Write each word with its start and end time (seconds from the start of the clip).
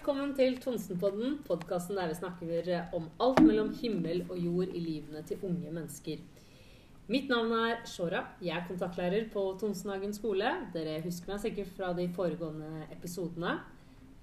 Velkommen 0.00 0.30
til 0.32 0.54
Tonsenpodden, 0.56 1.34
podkasten 1.44 1.98
der 1.98 2.08
vi 2.08 2.14
snakker 2.16 2.86
om 2.96 3.10
alt 3.20 3.42
mellom 3.44 3.74
himmel 3.82 4.22
og 4.30 4.38
jord 4.40 4.70
i 4.72 4.80
livene 4.80 5.20
til 5.28 5.42
unge 5.44 5.68
mennesker. 5.68 6.22
Mitt 7.12 7.28
navn 7.28 7.52
er 7.52 7.82
Shora. 7.84 8.22
Jeg 8.40 8.56
er 8.56 8.64
kontaktlærer 8.64 9.26
på 9.28 9.42
Tonsenhagen 9.60 10.14
skole. 10.16 10.54
Dere 10.72 11.02
husker 11.04 11.34
meg 11.34 11.42
sikkert 11.44 11.76
fra 11.76 11.92
de 11.92 12.08
foregående 12.16 12.86
episodene. 12.96 13.58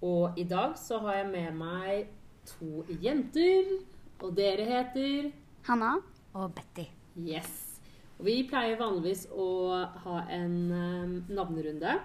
Og 0.02 0.34
i 0.42 0.48
dag 0.50 0.74
så 0.82 0.98
har 1.06 1.20
jeg 1.20 1.30
med 1.36 1.62
meg 1.62 2.10
to 2.56 2.82
jenter. 2.98 3.70
Og 4.18 4.34
dere 4.34 4.66
heter 4.66 5.30
Hanna. 5.70 6.00
Og 6.34 6.58
Betty. 6.58 6.90
Yes. 7.22 7.78
Og 8.18 8.26
vi 8.32 8.40
pleier 8.50 8.82
vanligvis 8.82 9.28
å 9.30 9.52
ha 9.78 10.26
en 10.42 10.58
um, 10.74 11.18
navnerunde 11.30 12.00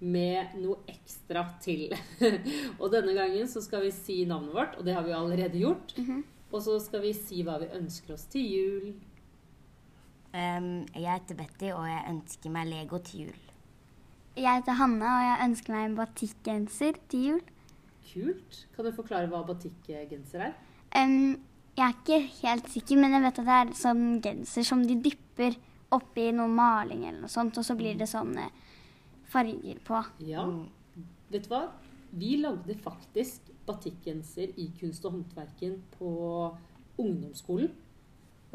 med 0.00 0.56
noe 0.60 0.82
ekstra 0.90 1.44
til. 1.62 1.94
og 2.80 2.90
denne 2.92 3.14
gangen 3.16 3.48
så 3.48 3.62
skal 3.64 3.86
vi 3.86 3.92
si 3.94 4.22
navnet 4.28 4.54
vårt, 4.54 4.76
og 4.76 4.86
det 4.86 4.96
har 4.96 5.06
vi 5.06 5.14
allerede 5.16 5.60
gjort. 5.60 5.94
Og 6.52 6.62
så 6.62 6.76
skal 6.82 7.02
vi 7.04 7.12
si 7.16 7.42
hva 7.46 7.56
vi 7.62 7.72
ønsker 7.74 8.14
oss 8.14 8.26
til 8.32 8.46
jul. 8.46 8.86
Um, 10.36 10.84
jeg 10.92 11.08
heter 11.08 11.38
Betty, 11.38 11.72
og 11.72 11.86
jeg 11.88 12.04
ønsker 12.12 12.52
meg 12.52 12.68
Lego 12.68 13.00
til 13.00 13.26
jul. 13.26 13.42
Jeg 14.36 14.60
heter 14.60 14.76
Hanne, 14.76 15.08
og 15.08 15.24
jeg 15.24 15.48
ønsker 15.48 15.72
meg 15.72 15.86
en 15.86 15.96
batikkgenser 15.96 16.98
til 17.08 17.28
jul. 17.30 17.44
Kult. 18.06 18.58
Kan 18.76 18.86
du 18.86 18.92
forklare 18.94 19.30
hva 19.32 19.40
batikkgenser 19.48 20.50
er? 20.50 20.58
Um, 20.92 21.38
jeg 21.76 21.84
er 21.86 21.96
ikke 21.96 22.20
helt 22.42 22.68
sikker, 22.72 23.00
men 23.00 23.16
jeg 23.16 23.24
vet 23.24 23.40
at 23.40 23.48
det 23.48 23.56
er 23.56 23.72
sånn 23.80 24.04
genser 24.24 24.64
som 24.64 24.84
de 24.84 24.98
dypper 25.04 25.56
oppi 25.96 26.30
noe 26.36 26.52
maling 26.52 27.04
eller 27.04 27.24
noe 27.24 27.32
sånt, 27.32 27.56
og 27.56 27.64
så 27.66 27.76
blir 27.78 27.98
det 27.98 28.08
sånne 28.10 28.46
farger 29.30 29.80
på. 29.86 30.02
Ja. 30.26 30.44
Vet 31.32 31.46
du 31.46 31.52
hva? 31.52 31.64
Vi 32.16 32.36
lagde 32.40 32.76
faktisk 32.80 33.50
batikkgenser 33.66 34.54
i 34.56 34.70
kunst 34.78 35.04
og 35.04 35.16
håndverken 35.16 35.80
på 35.96 36.10
ungdomsskolen. 37.02 37.72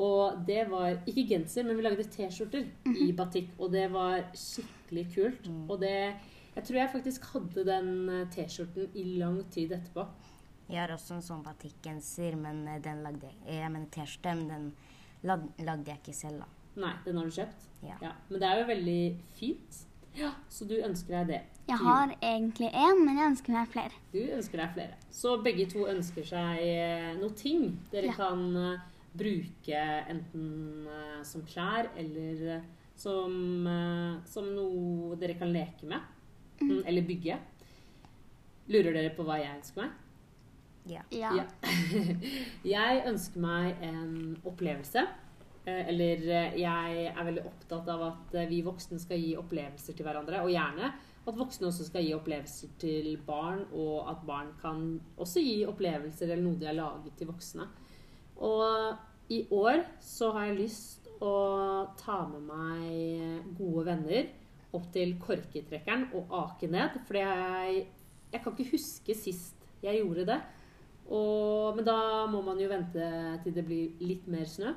Og 0.02 0.40
det 0.48 0.64
var 0.72 1.02
ikke 1.06 1.28
genser, 1.30 1.66
men 1.68 1.78
vi 1.78 1.84
lagde 1.86 2.08
T-skjorter 2.10 2.66
i 3.06 3.12
batikk. 3.14 3.52
Og 3.60 3.74
det 3.74 3.86
var 3.94 4.24
skikkelig 4.38 5.08
kult. 5.16 5.50
Og 5.68 5.82
det 5.82 6.16
Jeg 6.52 6.64
tror 6.68 6.78
jeg 6.78 6.92
faktisk 6.92 7.26
hadde 7.32 7.64
den 7.64 8.10
eh, 8.10 8.26
T-skjorten 8.28 8.90
i 8.94 9.04
lang 9.22 9.38
tid 9.52 9.72
etterpå. 9.72 10.04
Jeg 10.68 10.82
har 10.82 10.92
også 10.92 11.16
en 11.16 11.24
sånn 11.24 11.46
batikkgenser, 11.46 12.36
men 12.36 12.66
eh, 12.68 12.82
den 12.84 13.04
lagde 13.06 13.30
jeg 13.30 13.60
Jeg 13.62 13.72
mener 13.72 13.88
T-skjorte, 13.88 14.34
men 14.36 14.50
den 14.50 15.46
lagde 15.64 15.94
jeg 15.94 16.02
ikke 16.02 16.18
selv, 16.18 16.44
da. 16.44 16.50
Nei, 16.82 16.92
den 17.06 17.18
har 17.20 17.30
du 17.30 17.38
kjøpt? 17.38 17.70
Ja. 17.86 18.12
Men 18.28 18.44
det 18.44 18.50
er 18.50 18.60
jo 18.60 18.68
veldig 18.68 19.00
fint. 19.38 19.80
Ja, 20.18 20.32
Så 20.50 20.66
du 20.68 20.76
ønsker 20.84 21.22
deg 21.22 21.28
det? 21.28 21.42
Jeg 21.70 21.78
har 21.80 22.12
egentlig 22.22 22.68
én, 22.74 23.00
men 23.06 23.18
jeg 23.18 23.30
ønsker 23.32 23.54
meg 23.56 23.70
flere. 23.72 23.92
Du 24.12 24.20
ønsker 24.20 24.60
deg 24.60 24.74
flere. 24.76 24.98
Så 25.14 25.38
begge 25.44 25.68
to 25.72 25.86
ønsker 25.88 26.26
seg 26.28 26.60
eh, 26.66 27.14
noe 27.20 27.32
ting 27.38 27.78
dere 27.94 28.10
Ja. 28.12 28.18
kan 28.18 28.44
eh, 28.60 28.80
bruke 29.16 29.84
enten 30.12 30.88
eh, 30.88 31.24
som 31.24 31.46
klær 31.48 31.88
eller 31.96 32.62
som, 32.96 33.66
som 34.30 34.52
noe 34.56 35.16
dere 35.18 35.34
kan 35.40 35.50
leke 35.54 35.88
med. 35.90 36.02
Mm, 36.62 36.84
Eller 36.86 37.02
bygge. 37.08 37.40
Lurer 38.70 38.94
dere 38.94 39.10
på 39.16 39.24
hva 39.26 39.40
jeg 39.42 39.56
ønsker 39.58 39.82
meg? 39.82 39.92
Ja. 40.92 41.02
Ja. 41.14 41.32
Ja. 41.40 41.46
jeg 42.76 43.02
ønsker 43.10 43.42
meg 43.42 43.82
en 43.86 44.38
opplevelse. 44.46 45.08
Eh, 45.66 45.90
Eller 45.92 46.24
eh, 46.26 46.58
jeg 46.62 47.06
er 47.12 47.28
veldig 47.28 47.46
opptatt 47.46 47.90
av 47.94 48.04
at 48.08 48.36
eh, 48.40 48.50
vi 48.50 48.64
voksne 48.66 48.98
skal 49.02 49.22
gi 49.22 49.36
opplevelser 49.38 49.98
til 49.98 50.08
hverandre. 50.08 50.42
Og 50.46 50.54
gjerne 50.54 50.90
at 51.22 51.38
voksne 51.38 51.70
også 51.70 51.86
skal 51.86 52.06
gi 52.06 52.16
opplevelser 52.18 52.74
til 52.82 53.12
barn, 53.28 53.68
og 53.78 54.10
at 54.10 54.26
barn 54.26 54.56
kan 54.62 54.82
også 55.22 55.44
gi 55.44 55.62
opplevelser 55.70 56.32
eller 56.32 56.42
noe 56.42 56.58
de 56.58 56.70
har 56.70 56.78
laget 56.80 57.14
til 57.20 57.30
voksne. 57.30 57.68
Og 58.42 59.32
i 59.32 59.44
år 59.54 59.84
så 60.02 60.32
har 60.34 60.50
jeg 60.50 60.64
lyst 60.64 61.12
å 61.22 61.36
ta 62.00 62.24
med 62.26 62.48
meg 62.48 63.52
gode 63.60 63.86
venner 63.92 64.32
opp 64.74 64.88
til 64.96 65.14
Korketrekkeren 65.22 66.08
og 66.18 66.34
ake 66.40 66.72
ned. 66.74 66.98
For 67.06 67.20
jeg, 67.22 67.86
jeg 68.34 68.42
kan 68.42 68.56
ikke 68.56 68.74
huske 68.74 69.16
sist 69.20 69.62
jeg 69.86 70.02
gjorde 70.02 70.26
det. 70.32 70.40
Og, 71.12 71.76
men 71.78 71.86
da 71.86 72.26
må 72.32 72.42
man 72.46 72.60
jo 72.62 72.70
vente 72.72 73.06
til 73.44 73.54
det 73.54 73.68
blir 73.68 74.02
litt 74.02 74.26
mer 74.32 74.50
snø. 74.50 74.74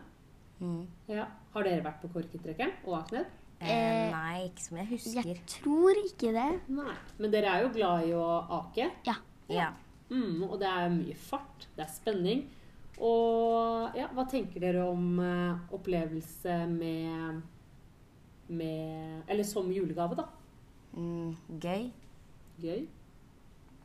Mm. 0.60 0.84
Ja. 1.10 1.26
Har 1.54 1.66
dere 1.66 1.84
vært 1.84 2.02
på 2.02 2.10
Korketrekkeren 2.14 2.72
og 2.86 2.98
Akned? 3.02 3.26
Eh, 3.60 3.70
Eh, 3.70 4.10
nei, 4.12 4.48
ikke 4.48 4.60
som 4.60 4.76
jeg 4.76 4.86
husker. 4.90 5.26
Jeg 5.30 5.40
tror 5.48 6.00
ikke 6.04 6.32
det. 6.34 6.48
Nei. 6.68 6.94
Men 7.18 7.30
dere 7.32 7.52
er 7.54 7.62
jo 7.64 7.70
glad 7.72 8.08
i 8.08 8.12
å 8.12 8.26
ake. 8.60 8.90
Ja. 9.06 9.14
Ja. 9.48 9.70
Mm, 10.10 10.42
og 10.44 10.58
det 10.60 10.68
er 10.68 10.90
mye 10.92 11.16
fart. 11.16 11.66
Det 11.76 11.84
er 11.86 11.92
spenning. 11.92 12.44
Og 12.98 13.96
ja, 13.96 14.06
hva 14.14 14.26
tenker 14.30 14.60
dere 14.62 14.84
om 14.86 15.18
uh, 15.18 15.58
opplevelse 15.74 16.60
med 16.70 17.42
med 18.48 19.22
Eller 19.28 19.42
som 19.48 19.70
julegave, 19.72 20.14
da. 20.18 20.26
Mm, 20.94 21.34
gøy. 21.58 21.90
Gøy. 22.60 22.84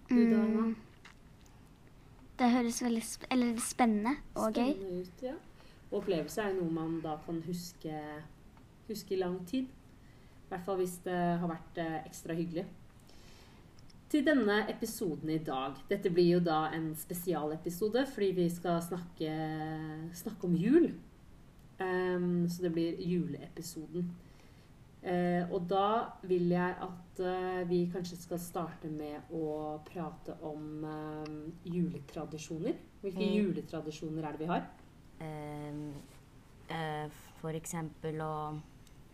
Du 0.10 0.16
da, 0.30 0.42
Anna? 0.44 0.66
Mm, 0.68 0.76
det 2.40 2.50
høres 2.52 2.82
veldig 2.84 3.02
sp 3.04 3.26
eller 3.32 3.58
spennende 3.64 4.14
og 4.36 4.54
gøy. 4.54 4.74
Ut, 5.00 5.24
ja. 5.24 5.34
Opplevelse 5.92 6.44
er 6.44 6.54
noe 6.54 6.70
man 6.72 7.00
da 7.02 7.16
kan 7.26 7.42
huske, 7.48 8.02
huske 8.88 9.16
i 9.16 9.22
lang 9.22 9.40
tid. 9.50 9.66
I 9.70 10.52
hvert 10.52 10.66
fall 10.66 10.78
hvis 10.82 11.00
det 11.06 11.18
har 11.42 11.50
vært 11.50 11.78
eh, 11.82 11.98
ekstra 12.10 12.34
hyggelig. 12.38 12.66
Til 14.10 14.24
denne 14.26 14.64
episoden 14.72 15.30
i 15.30 15.38
dag 15.46 15.76
Dette 15.86 16.10
blir 16.10 16.32
jo 16.32 16.40
da 16.42 16.72
en 16.74 16.88
spesialepisode 16.98 18.08
fordi 18.10 18.32
vi 18.40 18.48
skal 18.50 18.80
snakke, 18.82 19.34
snakke 20.18 20.48
om 20.50 20.56
jul. 20.58 20.90
Um, 21.80 22.48
så 22.50 22.66
det 22.66 22.74
blir 22.74 22.98
juleepisoden. 23.00 24.10
Uh, 25.00 25.46
og 25.54 25.70
da 25.70 26.10
vil 26.28 26.50
jeg 26.52 26.74
at 26.84 27.22
uh, 27.24 27.70
vi 27.70 27.86
kanskje 27.94 28.18
skal 28.20 28.42
starte 28.44 28.90
med 28.92 29.30
å 29.32 29.78
prate 29.88 30.36
om 30.44 30.84
uh, 30.84 31.30
juletradisjoner. 31.64 32.76
Hvilke 33.00 33.24
Mm. 33.24 33.38
juletradisjoner 33.38 34.26
er 34.28 34.36
det 34.36 34.40
vi 34.40 34.52
har? 34.52 34.66
Eh, 35.22 37.08
for 37.42 37.56
eksempel 37.58 38.20
å 38.24 38.34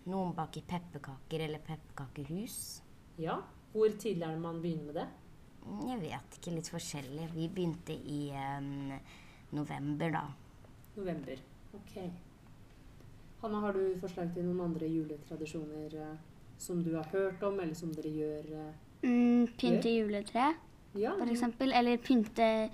Noen 0.06 0.36
baker 0.38 0.62
pepperkaker 0.70 1.42
eller 1.48 1.62
pepperkakehus. 1.66 2.82
Ja. 3.18 3.40
Hvor 3.74 3.90
tidlig 3.98 4.22
er 4.28 4.36
det 4.36 4.42
man 4.44 4.60
begynner 4.62 4.86
med 4.92 4.98
det? 5.00 5.06
Mm, 5.66 5.80
Jeg 5.90 6.00
vet 6.04 6.36
ikke, 6.38 6.52
litt 6.54 6.70
forskjellig. 6.70 7.26
Vi 7.34 7.48
begynte 7.50 7.96
i 7.96 8.20
em, 8.38 8.92
november, 9.58 10.12
da. 10.14 10.22
November. 10.96 11.42
Ok. 11.74 11.96
Hanna, 13.42 13.60
har 13.66 13.74
du 13.74 13.96
forslag 14.04 14.30
til 14.36 14.46
noen 14.46 14.62
andre 14.68 14.86
juletradisjoner 14.94 15.98
eh, 16.04 16.14
som 16.62 16.84
du 16.86 16.94
har 17.00 17.10
hørt 17.12 17.42
om, 17.50 17.58
eller 17.60 17.74
som 17.74 17.90
dere 17.98 18.14
gjør? 18.14 18.54
eh? 18.62 19.10
Mm, 19.10 19.48
pynte 19.58 19.90
juletre, 19.90 20.52
Ja. 20.94 21.16
for 21.18 21.26
eksempel. 21.34 21.74
Eller 21.74 21.98
pynte 21.98 22.70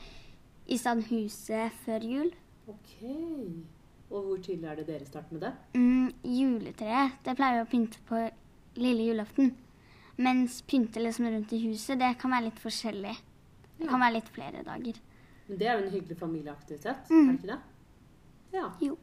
i 0.67 0.77
stand 0.77 1.07
huset 1.07 1.71
før 1.85 2.03
jul. 2.03 2.35
Ok. 2.67 2.95
Og 4.11 4.23
hvor 4.27 4.37
tidlig 4.43 4.67
er 4.67 4.75
det 4.81 4.87
dere 4.89 5.05
starter 5.07 5.33
med 5.33 5.41
det? 5.45 5.51
Mm, 5.73 6.11
juletreet, 6.27 7.13
det 7.25 7.35
pleier 7.39 7.61
vi 7.61 7.65
å 7.65 7.69
pynte 7.71 8.01
på 8.09 8.21
lille 8.81 9.05
julaften. 9.07 9.53
Mens 10.21 10.59
pynte 10.67 10.99
liksom 11.01 11.29
rundt 11.31 11.53
i 11.55 11.61
huset, 11.69 11.97
det 11.99 12.17
kan 12.19 12.31
være 12.35 12.49
litt 12.49 12.59
forskjellig. 12.61 13.13
Det 13.79 13.87
kan 13.89 13.99
være 14.03 14.17
litt 14.19 14.29
flere 14.35 14.63
dager. 14.67 14.99
Men 15.47 15.57
det 15.57 15.67
er 15.67 15.79
jo 15.79 15.85
en 15.87 15.93
hyggelig 15.95 16.17
familieaktivitet, 16.19 17.09
Mm. 17.09 17.29
er 17.29 17.31
det 17.31 17.39
ikke 17.39 17.53
det? 17.55 17.59
Ja. 18.53 18.71
Jo. 18.81 18.97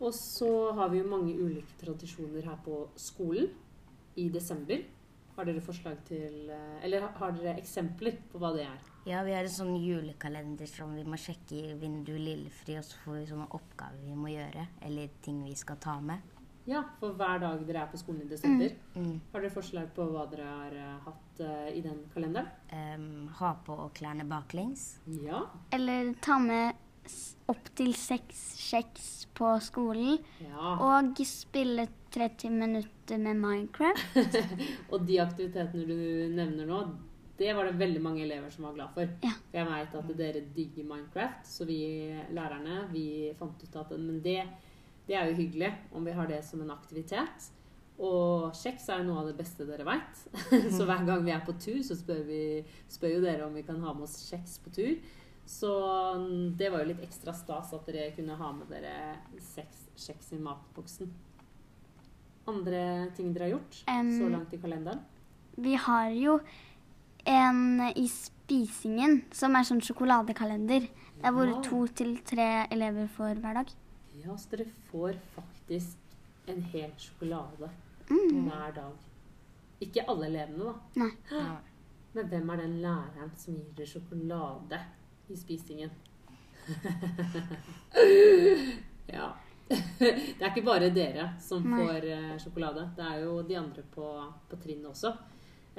Og 0.00 0.12
så 0.14 0.72
har 0.74 0.88
vi 0.88 0.98
jo 0.98 1.04
mange 1.08 1.34
ulike 1.36 1.76
tradisjoner 1.84 2.42
her 2.42 2.56
på 2.64 2.88
skolen 2.96 3.50
i 4.16 4.28
desember. 4.28 4.82
Har 5.36 5.48
dere 5.48 5.62
forslag 5.64 6.00
til 6.08 6.50
eh, 6.52 6.80
Eller 6.84 7.06
har 7.16 7.36
dere 7.36 7.58
eksempler 7.60 8.18
på 8.32 8.40
hva 8.42 8.52
det 8.56 8.66
er? 8.66 8.88
Ja, 9.08 9.22
vi 9.24 9.32
har 9.32 9.46
en 9.46 9.52
sånn 9.54 9.78
julekalender 9.80 10.68
som 10.68 10.92
vi 10.92 11.06
må 11.08 11.16
sjekke 11.16 11.56
i 11.56 11.78
vinduet 11.80 12.20
lillefri, 12.20 12.76
og 12.76 12.84
så 12.84 12.98
får 13.04 13.16
vi 13.16 13.30
sånne 13.30 13.48
oppgaver 13.56 14.02
vi 14.04 14.18
må 14.18 14.34
gjøre, 14.34 14.66
eller 14.84 15.16
ting 15.24 15.40
vi 15.46 15.54
skal 15.56 15.80
ta 15.80 15.96
med. 16.04 16.36
Ja, 16.68 16.82
for 17.00 17.16
hver 17.16 17.40
dag 17.40 17.62
dere 17.66 17.86
er 17.86 17.88
på 17.90 17.98
skolen 17.98 18.26
i 18.26 18.28
desember. 18.30 18.74
Mm. 18.94 19.14
Har 19.32 19.42
dere 19.42 19.54
forslag 19.54 19.88
på 19.96 20.04
hva 20.12 20.26
dere 20.30 20.44
har 20.46 20.76
eh, 20.76 20.92
hatt 21.06 21.40
uh, 21.40 21.70
i 21.72 21.80
den 21.82 22.02
kalenderen? 22.12 22.50
Um, 22.70 23.30
ha 23.40 23.54
på 23.66 23.78
klærne 23.96 24.28
baklengs. 24.28 24.84
Ja. 25.24 25.46
Eller 25.74 26.12
ta 26.22 26.36
med 26.38 26.76
opptil 27.50 27.94
seks 27.98 28.42
kjeks 28.70 29.08
på 29.34 29.50
skolen. 29.64 30.18
ja. 30.44 30.74
Og 30.84 31.22
spille 31.26 31.88
30 32.14 32.50
minutter 32.50 33.18
med 33.18 33.38
Minecraft. 33.38 34.36
Og 34.92 35.06
de 35.06 35.20
aktivitetene 35.22 35.86
du 35.86 36.34
nevner 36.34 36.66
nå, 36.66 36.80
det 37.40 37.54
var 37.56 37.64
det 37.64 37.78
veldig 37.80 38.02
mange 38.04 38.24
elever 38.26 38.50
som 38.52 38.66
var 38.68 38.74
glad 38.76 38.90
for. 38.96 39.12
Ja. 39.24 39.32
Jeg 39.54 39.68
veit 39.70 39.94
at 39.96 40.10
dere 40.18 40.42
digger 40.56 40.88
Minecraft, 40.90 41.46
så 41.48 41.64
vi 41.68 41.78
lærerne 42.36 42.82
vi 42.92 43.04
fant 43.38 43.62
ut 43.62 43.78
at 43.80 43.94
men 43.96 44.20
det, 44.24 44.42
det 45.06 45.16
er 45.16 45.30
jo 45.30 45.38
hyggelig 45.38 45.72
om 45.96 46.04
vi 46.04 46.18
har 46.18 46.28
det 46.28 46.42
som 46.44 46.60
en 46.60 46.74
aktivitet. 46.74 47.48
Og 48.00 48.52
kjeks 48.56 48.86
er 48.88 49.00
jo 49.02 49.10
noe 49.10 49.22
av 49.22 49.30
det 49.30 49.38
beste 49.40 49.66
dere 49.68 49.84
veit. 49.88 50.20
så 50.76 50.84
hver 50.88 51.06
gang 51.08 51.24
vi 51.24 51.32
er 51.34 51.42
på 51.44 51.56
tur, 51.60 51.80
så 51.84 51.96
spør, 51.96 52.22
vi, 52.28 52.42
spør 52.88 53.16
jo 53.18 53.24
dere 53.24 53.48
om 53.48 53.56
vi 53.56 53.64
kan 53.64 53.80
ha 53.84 53.92
med 53.96 54.08
oss 54.08 54.22
kjeks 54.28 54.60
på 54.64 54.72
tur. 54.76 54.94
Så 55.50 55.70
mm, 56.14 56.54
det 56.56 56.68
var 56.70 56.84
jo 56.84 56.90
litt 56.92 57.02
ekstra 57.02 57.32
stas 57.34 57.72
at 57.74 57.86
dere 57.90 58.12
kunne 58.14 58.36
ha 58.38 58.50
med 58.54 58.68
dere 58.70 59.16
seks 59.42 59.88
kjeks 59.98 60.28
i 60.36 60.38
matboksen. 60.38 61.10
Andre 62.50 62.82
ting 63.16 63.32
dere 63.34 63.48
har 63.48 63.52
gjort 63.56 63.80
um, 63.90 64.10
så 64.18 64.28
langt 64.30 64.54
i 64.54 64.60
kalenderen? 64.62 65.02
Vi 65.60 65.74
har 65.74 66.10
jo 66.16 66.36
en 67.28 67.80
i 67.90 68.06
spisingen 68.08 69.20
som 69.36 69.54
er 69.58 69.66
sånn 69.68 69.82
sjokoladekalender. 69.84 70.86
Der 71.20 71.34
hvor 71.36 71.50
Ja. 71.50 71.58
to 71.66 71.82
til 71.98 72.14
tre 72.24 72.66
elever 72.72 73.10
får 73.16 73.42
hver 73.42 73.58
dag. 73.60 73.74
Ja, 74.22 74.36
så 74.36 74.48
dere 74.54 74.70
får 74.90 75.18
faktisk 75.34 75.98
en 76.48 76.62
hel 76.72 76.90
sjokolade 76.96 77.68
Mm. 78.10 78.48
hver 78.48 78.72
dag. 78.74 78.92
Ikke 79.80 80.06
alle 80.08 80.26
elevene, 80.26 80.64
da. 80.64 80.74
Nei. 80.96 81.10
Men 82.14 82.26
hvem 82.28 82.50
er 82.50 82.56
den 82.56 82.80
læreren 82.82 83.30
som 83.36 83.54
gir 83.54 83.74
dere 83.76 83.86
sjokolade 83.86 84.80
i 85.30 85.38
spisingen? 85.38 85.90
ja. 89.16 89.30
Det 90.00 90.42
er 90.42 90.50
ikke 90.50 90.66
bare 90.66 90.88
dere 90.90 91.28
som 91.42 91.62
Nei. 91.62 91.78
får 91.78 92.06
uh, 92.10 92.38
sjokolade. 92.42 92.88
Det 92.96 93.04
er 93.06 93.20
jo 93.22 93.36
de 93.46 93.58
andre 93.58 93.84
på, 93.94 94.06
på 94.50 94.58
trinnet 94.62 94.90
også. 94.90 95.12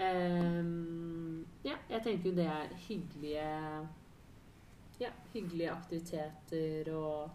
Um, 0.01 1.41
ja, 1.65 1.75
jeg 1.91 2.03
tenker 2.05 2.29
jo 2.29 2.37
det 2.37 2.45
er 2.47 2.71
hyggelige 2.87 3.49
ja, 5.01 5.11
hyggelige 5.33 5.73
aktiviteter 5.73 6.87
og 6.95 7.33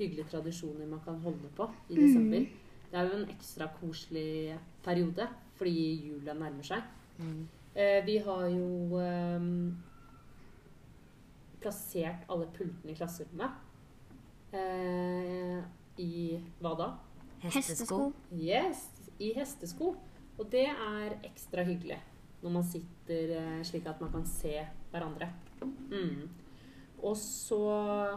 hyggelige 0.00 0.26
tradisjoner 0.32 0.90
man 0.90 1.04
kan 1.04 1.20
holde 1.22 1.52
på 1.56 1.68
i 1.88 2.00
desember. 2.00 2.48
Det 2.90 2.98
er 2.98 3.06
jo 3.06 3.20
en 3.20 3.32
ekstra 3.32 3.70
koselig 3.78 4.58
periode 4.84 5.28
fordi 5.56 5.86
jula 6.08 6.34
nærmer 6.34 6.66
seg. 6.66 6.82
Mm. 7.18 7.46
Uh, 7.76 8.00
vi 8.06 8.18
har 8.26 8.46
jo 8.50 8.98
ehm, 9.00 9.76
plassert 11.62 12.26
alle 12.32 12.48
pultene 12.54 12.92
i 12.92 12.98
klasserommet. 12.98 13.60
Eh, 14.52 15.58
I 16.02 16.14
hva 16.60 16.74
da? 16.78 16.88
Hestesko. 17.42 18.12
Yes, 18.36 18.86
i 19.22 19.32
hestesko. 19.36 19.94
Og 20.38 20.48
det 20.52 20.68
er 20.70 21.18
ekstra 21.26 21.64
hyggelig 21.66 22.00
når 22.42 22.54
man 22.56 22.64
sitter 22.66 23.36
eh, 23.38 23.58
slik 23.66 23.86
at 23.86 24.00
man 24.02 24.10
kan 24.10 24.24
se 24.26 24.56
hverandre. 24.90 25.28
Mm. 25.62 26.28
Og 27.02 27.16
så 27.18 27.58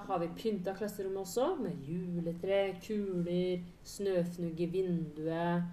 har 0.06 0.22
vi 0.22 0.30
pynta 0.38 0.74
klasserommet 0.78 1.24
også, 1.24 1.56
med 1.62 1.78
juletre, 1.86 2.76
kuler, 2.86 3.64
snøfnugg 3.86 4.62
i 4.62 4.70
vinduet. 4.70 5.66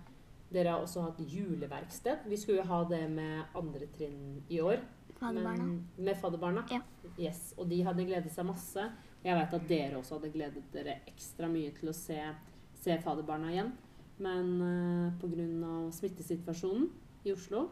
Dere 0.52 0.74
har 0.74 0.84
også 0.84 1.04
hatt 1.06 1.20
juleverksted. 1.32 2.26
Vi 2.28 2.36
skulle 2.36 2.60
jo 2.60 2.68
ha 2.68 2.82
det 2.88 3.04
med 3.12 3.56
andre 3.56 3.88
trinn 3.96 4.42
i 4.52 4.60
år. 4.60 4.80
Fadderbarna. 5.22 5.68
Men, 5.68 6.04
med 6.08 6.18
fadderbarna. 6.20 6.64
Ja. 6.70 6.80
Yes, 7.20 7.52
og 7.56 7.68
de 7.70 7.80
hadde 7.86 8.06
gledet 8.08 8.32
seg 8.34 8.48
masse. 8.48 8.88
Jeg 9.22 9.38
vet 9.38 9.56
at 9.58 9.68
dere 9.70 10.00
også 10.00 10.18
hadde 10.18 10.32
gledet 10.34 10.64
dere 10.74 10.98
ekstra 11.10 11.50
mye 11.50 11.70
til 11.76 11.92
å 11.92 11.96
se, 11.96 12.18
se 12.82 12.98
fadderbarna 13.04 13.52
igjen. 13.52 13.72
Men 14.22 14.50
uh, 14.60 15.20
pga. 15.22 15.70
smittesituasjonen 15.94 16.90
i 17.26 17.32
Oslo 17.34 17.68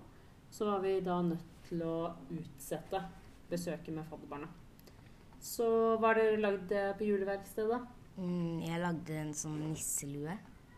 så 0.51 0.67
var 0.67 0.83
vi 0.83 0.97
da 1.05 1.21
nødt 1.23 1.47
til 1.69 1.83
å 1.87 1.95
utsette 2.35 3.03
besøket 3.51 3.95
med 3.95 4.07
fadderbarna. 4.11 4.49
Så 5.41 5.67
hva 5.99 6.11
har 6.11 6.21
dere 6.21 6.41
lagd 6.43 6.73
eh, 6.77 6.91
på 6.99 7.07
juleverkstedet? 7.07 7.79
Mm, 8.21 8.61
jeg 8.67 8.81
lagde 8.83 9.17
en 9.17 9.33
sånn 9.37 9.61
nisselue. 9.63 10.35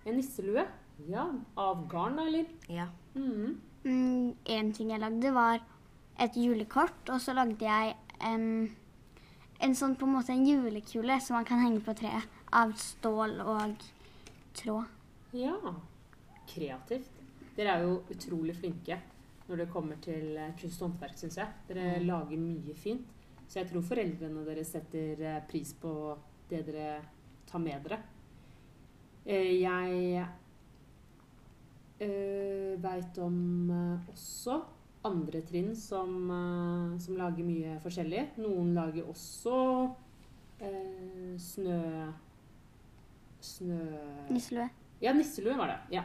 En 0.06 0.18
nisselue? 0.18 0.62
Ja, 1.08 1.24
Av 1.58 1.86
garn, 1.90 2.20
da, 2.20 2.26
eller? 2.28 2.46
Ja. 2.70 2.86
Mm. 3.16 3.56
Mm, 3.82 4.34
en 4.54 4.70
ting 4.76 4.92
jeg 4.92 5.02
lagde, 5.02 5.32
var 5.34 5.64
et 6.22 6.36
julekort, 6.38 7.08
og 7.10 7.18
så 7.20 7.34
lagde 7.34 7.66
jeg 7.66 7.94
em, 8.22 8.68
en 9.62 9.74
sånn 9.78 9.96
på 9.98 10.06
en 10.06 10.14
måte 10.16 10.34
en 10.34 10.46
julekule 10.46 11.16
som 11.22 11.36
man 11.38 11.46
kan 11.48 11.62
henge 11.62 11.82
på 11.84 11.94
treet, 11.98 12.28
av 12.52 12.74
stål 12.78 13.38
og 13.48 13.82
tråd. 14.58 14.84
Ja. 15.32 15.56
Kreativt. 16.52 17.10
Dere 17.56 17.76
er 17.78 17.86
jo 17.86 17.94
utrolig 18.12 18.54
flinke 18.58 18.98
når 19.48 19.62
det 19.62 19.70
kommer 19.72 19.98
til 20.04 20.36
eh, 20.38 20.52
kunst 20.60 20.80
og 20.82 20.90
håndverk, 20.90 21.16
syns 21.18 21.36
jeg. 21.40 21.48
Dere 21.68 21.98
Mm. 21.98 22.06
lager 22.06 22.38
mye 22.40 22.74
fint. 22.78 23.06
Så 23.48 23.58
jeg 23.60 23.68
tror 23.70 23.82
foreldrene 23.84 24.44
deres 24.46 24.70
setter 24.72 25.20
eh, 25.20 25.40
pris 25.48 25.72
på 25.80 26.16
det 26.48 26.62
dere 26.66 27.02
tar 27.46 27.58
med 27.60 27.82
dere. 27.84 27.98
Eh, 29.26 29.60
Jeg 29.62 30.26
uh, 32.02 32.82
veit 32.82 33.18
om 33.22 33.70
også 34.12 34.56
andre 35.04 35.42
trinn 35.46 35.72
som, 35.76 36.30
eh, 36.30 36.98
som 37.02 37.16
lager 37.18 37.46
mye 37.46 37.78
forskjellig. 37.82 38.26
Noen 38.42 38.74
lager 38.76 39.08
også 39.10 39.56
eh, 40.62 41.32
snø... 41.38 41.78
Snø... 43.42 43.78
Nisselue. 44.30 44.68
Ja, 45.02 45.14
nisselue 45.16 45.56
var 45.58 45.72
det. 45.72 45.78
Ja. 45.96 46.04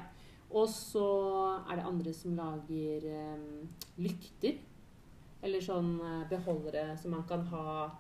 Og 0.50 0.70
så 0.72 1.06
er 1.68 1.78
det 1.78 1.86
andre 1.86 2.14
som 2.16 2.34
lager 2.38 3.06
em, 3.12 3.68
lykter. 4.02 4.58
Eller 5.46 5.62
sånn 5.62 5.98
eh, 6.02 6.24
beholdere 6.32 6.96
som 6.98 7.14
man 7.14 7.28
kan 7.30 7.46
ha 7.52 7.92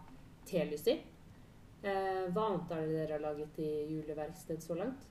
telys 0.49 0.88
i. 0.89 0.97
Eh, 1.85 2.23
hva 2.33 2.47
annet 2.47 2.73
er 2.73 2.88
det 2.88 2.95
dere 2.95 3.17
har 3.17 3.25
laget 3.27 3.61
i 3.61 3.69
juleverksted 3.91 4.63
så 4.63 4.79
langt? 4.79 5.05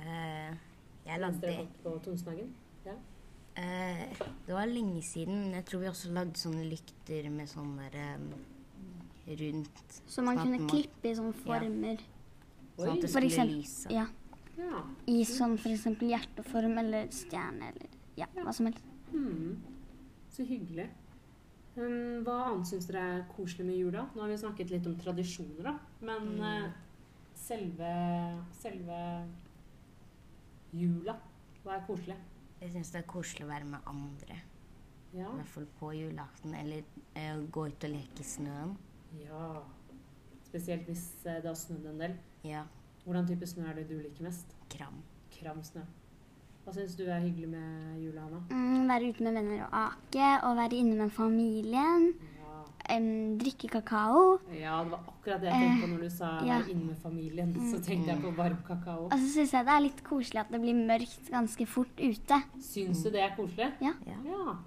Eh, 0.00 0.50
jeg 1.06 1.20
Mens 1.20 1.22
lagde 1.22 1.46
dere 1.46 1.60
har 1.60 1.70
på 1.84 1.94
Tonsenhagen? 2.02 2.50
Eh, 3.56 4.08
Det 4.46 4.54
var 4.54 4.66
lenge 4.66 5.02
siden. 5.02 5.52
Jeg 5.54 5.64
tror 5.64 5.80
vi 5.80 5.86
også 5.90 6.12
lagde 6.12 6.34
sånne 6.40 6.64
lykter 6.70 7.28
med 7.30 7.48
sånn 7.48 7.76
der 7.76 7.94
eh, 7.98 9.36
rundt 9.38 10.00
Så 10.06 10.22
man 10.24 10.36
kunne 10.38 10.58
man- 10.58 10.68
klippe 10.68 11.04
i 11.10 11.14
sånne 11.14 11.34
former. 11.34 11.98
Sånn 12.76 12.92
at 12.96 13.00
det 13.00 13.10
skulle 13.10 13.26
eksempel- 13.28 13.56
lyse. 13.60 13.90
Ja. 13.90 14.06
Ja. 14.58 14.82
I 15.06 15.22
sånn 15.24 15.54
f.eks. 15.58 15.84
hjerteform 16.00 16.78
eller 16.78 17.06
stjerne 17.08 17.68
eller 17.72 17.88
ja, 18.16 18.26
hva 18.36 18.52
som 18.52 18.66
helst. 18.66 18.84
Hmm. 19.10 19.62
Så 20.30 20.44
hyggelig. 20.44 20.88
Um, 21.76 22.22
hva 22.24 22.50
annet 22.52 22.66
syns 22.68 22.86
dere 22.86 23.00
er 23.00 23.22
koselig 23.34 23.64
med 23.66 23.76
jula? 23.78 24.06
Nå 24.14 24.20
har 24.20 24.28
vi 24.28 24.36
snakket 24.36 24.70
litt 24.70 24.86
om 24.86 24.96
tradisjoner, 24.96 25.62
da. 25.62 25.78
Men 26.02 26.36
Mm. 26.36 26.40
uh, 26.42 26.70
selve, 27.34 28.44
selve 28.52 29.26
jula, 30.74 31.16
hva 31.64 31.76
er 31.78 31.86
koselig? 31.86 32.16
Jeg 32.62 32.70
syns 32.76 32.92
det 32.94 33.00
er 33.02 33.08
koselig 33.10 33.44
å 33.46 33.50
være 33.50 33.66
med 33.66 33.88
andre. 33.90 34.36
Ja. 35.12 35.26
I 35.28 35.38
hvert 35.40 35.50
fall 35.50 35.66
på 35.80 35.90
julaften. 35.96 36.54
Eller 36.54 36.84
eh, 37.18 37.40
gå 37.52 37.66
ut 37.68 37.86
og 37.88 37.90
leke 37.90 38.22
i 38.22 38.28
snøen. 38.28 38.76
ja. 39.24 39.62
Spesielt 40.52 40.84
hvis 40.84 41.06
eh, 41.24 41.38
det 41.40 41.48
har 41.48 41.56
snødd 41.56 41.86
en 41.88 42.00
del. 42.02 42.14
Ja. 42.44 42.66
Hvordan 43.06 43.26
type 43.26 43.46
snø 43.48 43.64
er 43.70 43.78
det 43.80 43.86
du 43.88 43.94
liker 43.96 44.26
mest? 44.26 44.50
Kram. 44.70 44.98
Kram 45.32 45.62
snø. 45.64 45.80
Hva 46.62 46.74
syns 46.76 46.92
du 46.94 47.06
er 47.08 47.22
hyggelig 47.24 47.48
med 47.50 48.02
jula, 48.04 48.26
Anna? 48.28 48.42
Mm, 48.52 48.84
være 48.90 49.08
ute 49.10 49.24
med 49.26 49.34
venner 49.38 49.62
og 49.64 49.72
ake, 49.80 50.28
og 50.46 50.58
være 50.60 50.76
inne 50.78 50.98
med 51.00 51.10
familien. 51.16 52.04
Ja. 52.12 52.31
Em, 52.96 53.38
drikke 53.40 53.68
kakao. 53.72 54.38
ja, 54.54 54.82
det 54.84 54.92
var 54.92 55.06
akkurat 55.12 55.40
det 55.42 55.48
jeg 55.50 55.62
tenkte 55.62 55.84
på 55.84 55.90
når 55.92 56.02
du 56.02 56.10
sa 56.10 56.32
ja. 56.46 56.58
være 56.58 56.74
inne 56.74 56.84
med 56.90 56.98
familien. 57.02 57.54
Så 57.70 57.80
tenkte 57.84 58.12
jeg 58.12 58.22
på 58.22 58.34
varm 58.36 58.58
kakao. 58.66 59.06
Og 59.08 59.16
så 59.18 59.30
syns 59.36 59.54
jeg 59.56 59.68
det 59.68 59.74
er 59.76 59.86
litt 59.86 60.02
koselig 60.06 60.42
at 60.44 60.52
det 60.52 60.60
blir 60.64 60.82
mørkt 60.90 61.30
ganske 61.32 61.66
fort 61.66 62.02
ute. 62.02 62.42
Syns 62.72 63.04
du 63.04 63.10
det 63.14 63.24
er 63.24 63.32
koselig? 63.38 63.70
Ja. 63.84 63.94
Ja. 64.08 64.18
Ja. 64.26 64.58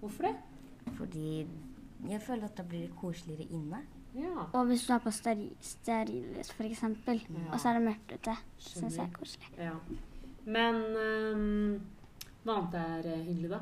Hvorfor 0.00 0.28
det? 0.28 0.36
Fordi 0.98 1.46
jeg 2.08 2.22
føler 2.22 2.48
at 2.48 2.56
da 2.58 2.66
blir 2.66 2.86
det 2.86 2.96
koseligere 2.98 3.48
inne. 3.50 3.82
Ja. 4.14 4.48
Og 4.52 4.66
hvis 4.68 4.86
du 4.86 4.92
er 4.92 5.00
på 5.00 5.10
stearinlys 5.10 6.50
f.eks., 6.52 6.82
og 6.84 7.60
så 7.60 7.68
er 7.68 7.78
det 7.78 7.82
mørkt 7.86 8.12
ute, 8.12 8.36
syns 8.58 8.96
jeg 8.96 9.06
er 9.06 9.14
koselig. 9.16 9.52
ja. 9.58 9.76
Men 10.42 10.74
um, 10.98 11.80
hva 12.42 12.56
annet 12.58 12.72
er 12.74 13.06
eh, 13.12 13.20
hyggelig, 13.28 13.52
da? 13.52 13.60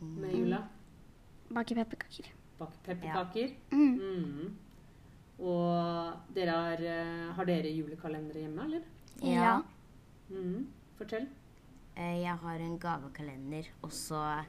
Med 0.00 0.32
jula? 0.32 0.62
Bake 1.52 1.76
pepperkaker. 1.76 2.30
Pepperkaker? 2.84 3.54
Mm. 3.72 3.94
Mm. 4.00 4.56
Og 5.40 6.34
dere 6.36 6.50
har, 6.56 6.82
eh, 6.84 7.32
har 7.36 7.44
dere 7.48 7.72
julekalendere 7.72 8.42
hjemme, 8.44 8.64
eller? 8.64 8.82
Ja. 9.22 9.62
Mm. 10.30 10.66
Fortell. 10.98 11.28
Eh, 11.96 12.22
Jeg 12.22 12.36
har 12.36 12.56
en 12.60 12.78
gavekalender, 12.78 13.66
og 13.82 13.90
så 13.90 14.44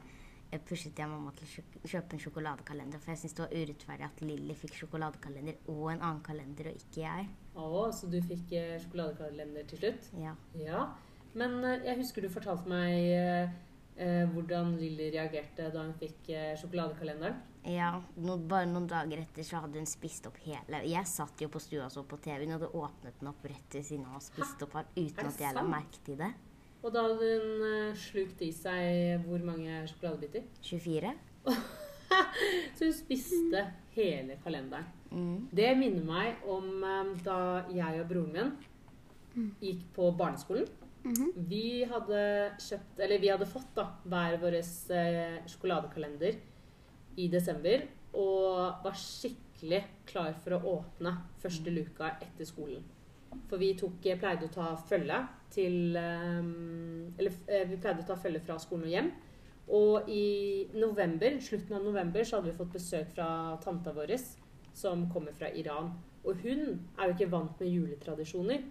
eh, 0.52 0.58
pushet 0.58 0.98
jeg 0.98 1.08
mamma 1.08 1.32
til 1.32 1.46
å 1.48 1.88
kjøpe 1.88 2.12
en 2.12 2.20
sjokoladekalender. 2.20 2.98
For 3.00 3.12
jeg 3.12 3.18
syns 3.22 3.34
det 3.34 3.46
var 3.46 3.56
urettferdig 3.56 4.04
at 4.04 4.20
Lilly 4.20 4.54
fikk 4.54 4.74
sjokoladekalender 4.82 5.56
og 5.68 5.92
en 5.92 6.02
annen 6.02 6.22
kalender, 6.22 6.68
og 6.68 6.76
ikke 6.76 7.00
jeg. 7.06 7.28
Å, 7.56 7.92
så 7.92 8.10
du 8.10 8.20
fikk 8.20 8.52
sjokoladekalender 8.84 9.64
til 9.68 9.78
slutt? 9.78 10.10
Ja. 10.20 10.34
Ja. 10.54 10.86
Men 11.34 11.62
jeg 11.62 11.96
husker 11.96 12.20
du 12.20 12.28
fortalte 12.28 12.68
meg 12.68 12.92
eh, 12.92 13.48
eh, 13.96 14.26
hvordan 14.28 14.76
Lilly 14.76 15.08
reagerte 15.14 15.70
da 15.72 15.86
hun 15.86 15.94
fikk 16.00 16.28
eh, 16.28 16.52
sjokoladekalenderen. 16.60 17.40
Ja 17.64 17.92
no, 18.18 18.36
bare 18.50 18.66
noen 18.66 18.88
dager 18.90 19.20
etter 19.22 19.46
så 19.46 19.60
hadde 19.62 19.78
hun 19.78 19.86
spist 19.86 20.26
opp 20.26 20.40
hele 20.42 20.80
Jeg 20.90 21.06
satt 21.06 21.44
jo 21.44 21.46
på 21.52 21.60
stua 21.62 21.86
og 21.86 21.92
så 21.94 22.02
på 22.08 22.18
TV. 22.22 22.42
Hun 22.44 22.56
hadde 22.56 22.70
åpnet 22.74 23.20
den 23.20 23.30
opp 23.30 23.44
rett 23.46 23.76
ved 23.76 23.86
siden 23.86 24.08
av 24.08 24.18
og 24.18 24.24
spist 24.24 24.64
opp 24.66 24.74
alt 24.80 24.96
Er 24.98 25.06
uten 25.06 25.30
at 25.30 25.44
jeg 25.44 25.56
la 25.56 25.62
merke 25.66 26.02
til 26.06 26.18
det. 26.18 26.32
Og 26.82 26.90
da 26.90 27.04
hadde 27.06 27.28
hun 27.30 27.64
eh, 27.68 28.00
slukt 28.02 28.42
i 28.42 28.50
seg 28.54 29.22
hvor 29.28 29.44
mange 29.46 29.84
sjokoladebiter? 29.92 30.48
24. 30.66 31.14
Så 32.76 32.88
hun 32.88 32.96
spiste 32.96 33.64
hele 33.94 34.36
kalenderen. 34.42 34.88
Mm. 35.12 35.48
Det 35.54 35.70
minner 35.78 36.06
meg 36.08 36.46
om 36.50 36.82
eh, 36.82 37.16
da 37.22 37.40
jeg 37.70 38.02
og 38.02 38.08
broren 38.10 38.34
min 38.34 39.52
gikk 39.62 39.86
på 39.94 40.10
barneskolen. 40.18 40.66
Mhm. 41.02 41.30
Vi 41.50 41.82
hadde 41.88 42.18
kjøpt, 42.62 42.98
eller 43.02 43.22
vi 43.22 43.30
hadde 43.32 43.48
fått 43.50 43.70
da, 43.74 43.88
hver 44.06 44.36
vår 44.42 44.58
eh, 44.58 45.38
sjokoladekalender 45.50 46.36
i 47.16 47.28
desember. 47.32 47.86
Og 48.18 48.84
var 48.84 48.96
skikkelig 48.98 49.82
klar 50.08 50.34
for 50.44 50.56
å 50.56 50.76
åpne 50.78 51.14
første 51.42 51.72
luka 51.72 52.16
etter 52.20 52.48
skolen. 52.48 52.84
For 53.48 53.60
vi 53.60 53.72
tok, 53.78 54.00
pleide 54.02 54.48
å 54.48 54.52
ta 54.52 54.72
følge 54.88 55.18
til 55.52 55.96
eh, 55.96 56.40
Eller 57.16 57.36
eh, 57.48 57.64
vi 57.68 57.78
pleide 57.80 58.04
å 58.04 58.08
ta 58.10 58.16
følge 58.20 58.42
fra 58.44 58.58
skolen 58.60 58.88
og 58.88 58.92
hjem. 58.92 59.12
Og 59.72 60.08
i 60.10 60.68
november, 60.74 61.38
slutten 61.40 61.78
av 61.78 61.84
november 61.86 62.24
så 62.26 62.38
hadde 62.38 62.50
vi 62.50 62.58
fått 62.58 62.74
besøk 62.74 63.12
fra 63.14 63.28
tanta 63.62 63.94
vår, 63.94 64.16
som 64.76 65.06
kommer 65.12 65.32
fra 65.36 65.48
Iran. 65.54 65.92
Og 66.26 66.42
hun 66.42 66.64
er 66.98 67.08
jo 67.08 67.14
ikke 67.14 67.30
vant 67.32 67.60
med 67.60 67.70
juletradisjoner, 67.70 68.66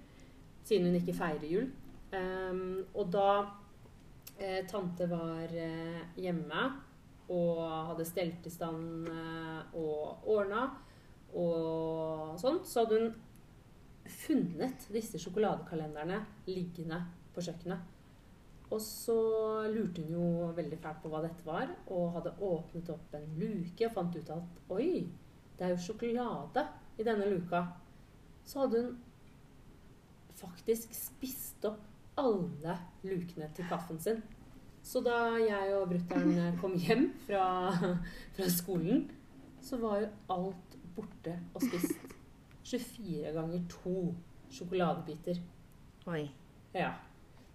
siden 0.67 0.89
hun 0.89 1.00
ikke 1.00 1.17
feirer 1.17 1.48
jul. 1.48 1.71
Um, 2.12 2.83
og 2.91 3.07
da 3.13 3.29
eh, 4.36 4.62
tante 4.67 5.07
var 5.07 5.53
eh, 5.55 6.01
hjemme 6.19 6.65
og 7.32 7.62
hadde 7.92 8.08
stelt 8.08 8.48
i 8.48 8.54
stand 8.54 9.08
eh, 9.12 9.76
og 9.80 10.28
ordna 10.36 10.66
og 11.38 12.40
sånt, 12.42 12.68
så 12.68 12.84
hadde 12.84 13.00
hun 13.00 13.14
funnet 14.12 14.88
disse 14.92 15.20
sjokoladekalenderne 15.22 16.20
liggende 16.50 17.00
på 17.32 17.44
kjøkkenet. 17.46 17.88
Og 18.72 18.80
så 18.84 19.16
lurte 19.72 20.04
hun 20.04 20.16
jo 20.16 20.50
veldig 20.56 20.80
fælt 20.80 21.02
på 21.04 21.12
hva 21.12 21.22
dette 21.26 21.46
var, 21.48 21.72
og 21.92 22.14
hadde 22.16 22.36
åpnet 22.48 22.92
opp 22.94 23.16
en 23.16 23.32
luke 23.40 23.88
og 23.88 23.96
fant 23.96 24.16
ut 24.16 24.34
at 24.36 24.62
oi, 24.72 24.92
det 25.60 25.68
er 25.68 25.74
jo 25.74 25.86
sjokolade 25.86 26.66
i 27.00 27.08
denne 27.08 27.28
luka. 27.32 27.66
Så 28.48 28.64
hadde 28.64 28.84
hun 28.86 29.00
faktisk 30.40 30.96
spist 30.96 31.68
opp 31.68 31.84
alle 32.20 32.78
lukene 33.06 33.50
til 33.56 33.68
kaffen 33.70 34.00
sin. 34.02 34.22
Så 34.91 35.00
da 35.05 35.38
jeg 35.39 35.75
og 35.77 35.88
brutter'n 35.88 36.57
kom 36.60 36.74
hjem 36.75 37.05
fra, 37.24 37.45
fra 38.36 38.48
skolen, 38.51 39.05
så 39.63 39.79
var 39.79 40.01
jo 40.01 40.10
alt 40.36 40.75
borte 40.98 41.38
og 41.55 41.63
spist. 41.63 42.17
24 42.67 43.31
ganger 43.36 43.63
to 43.71 43.95
sjokoladebiter. 44.51 45.39
Oi. 46.12 46.25
Ja. 46.75 46.91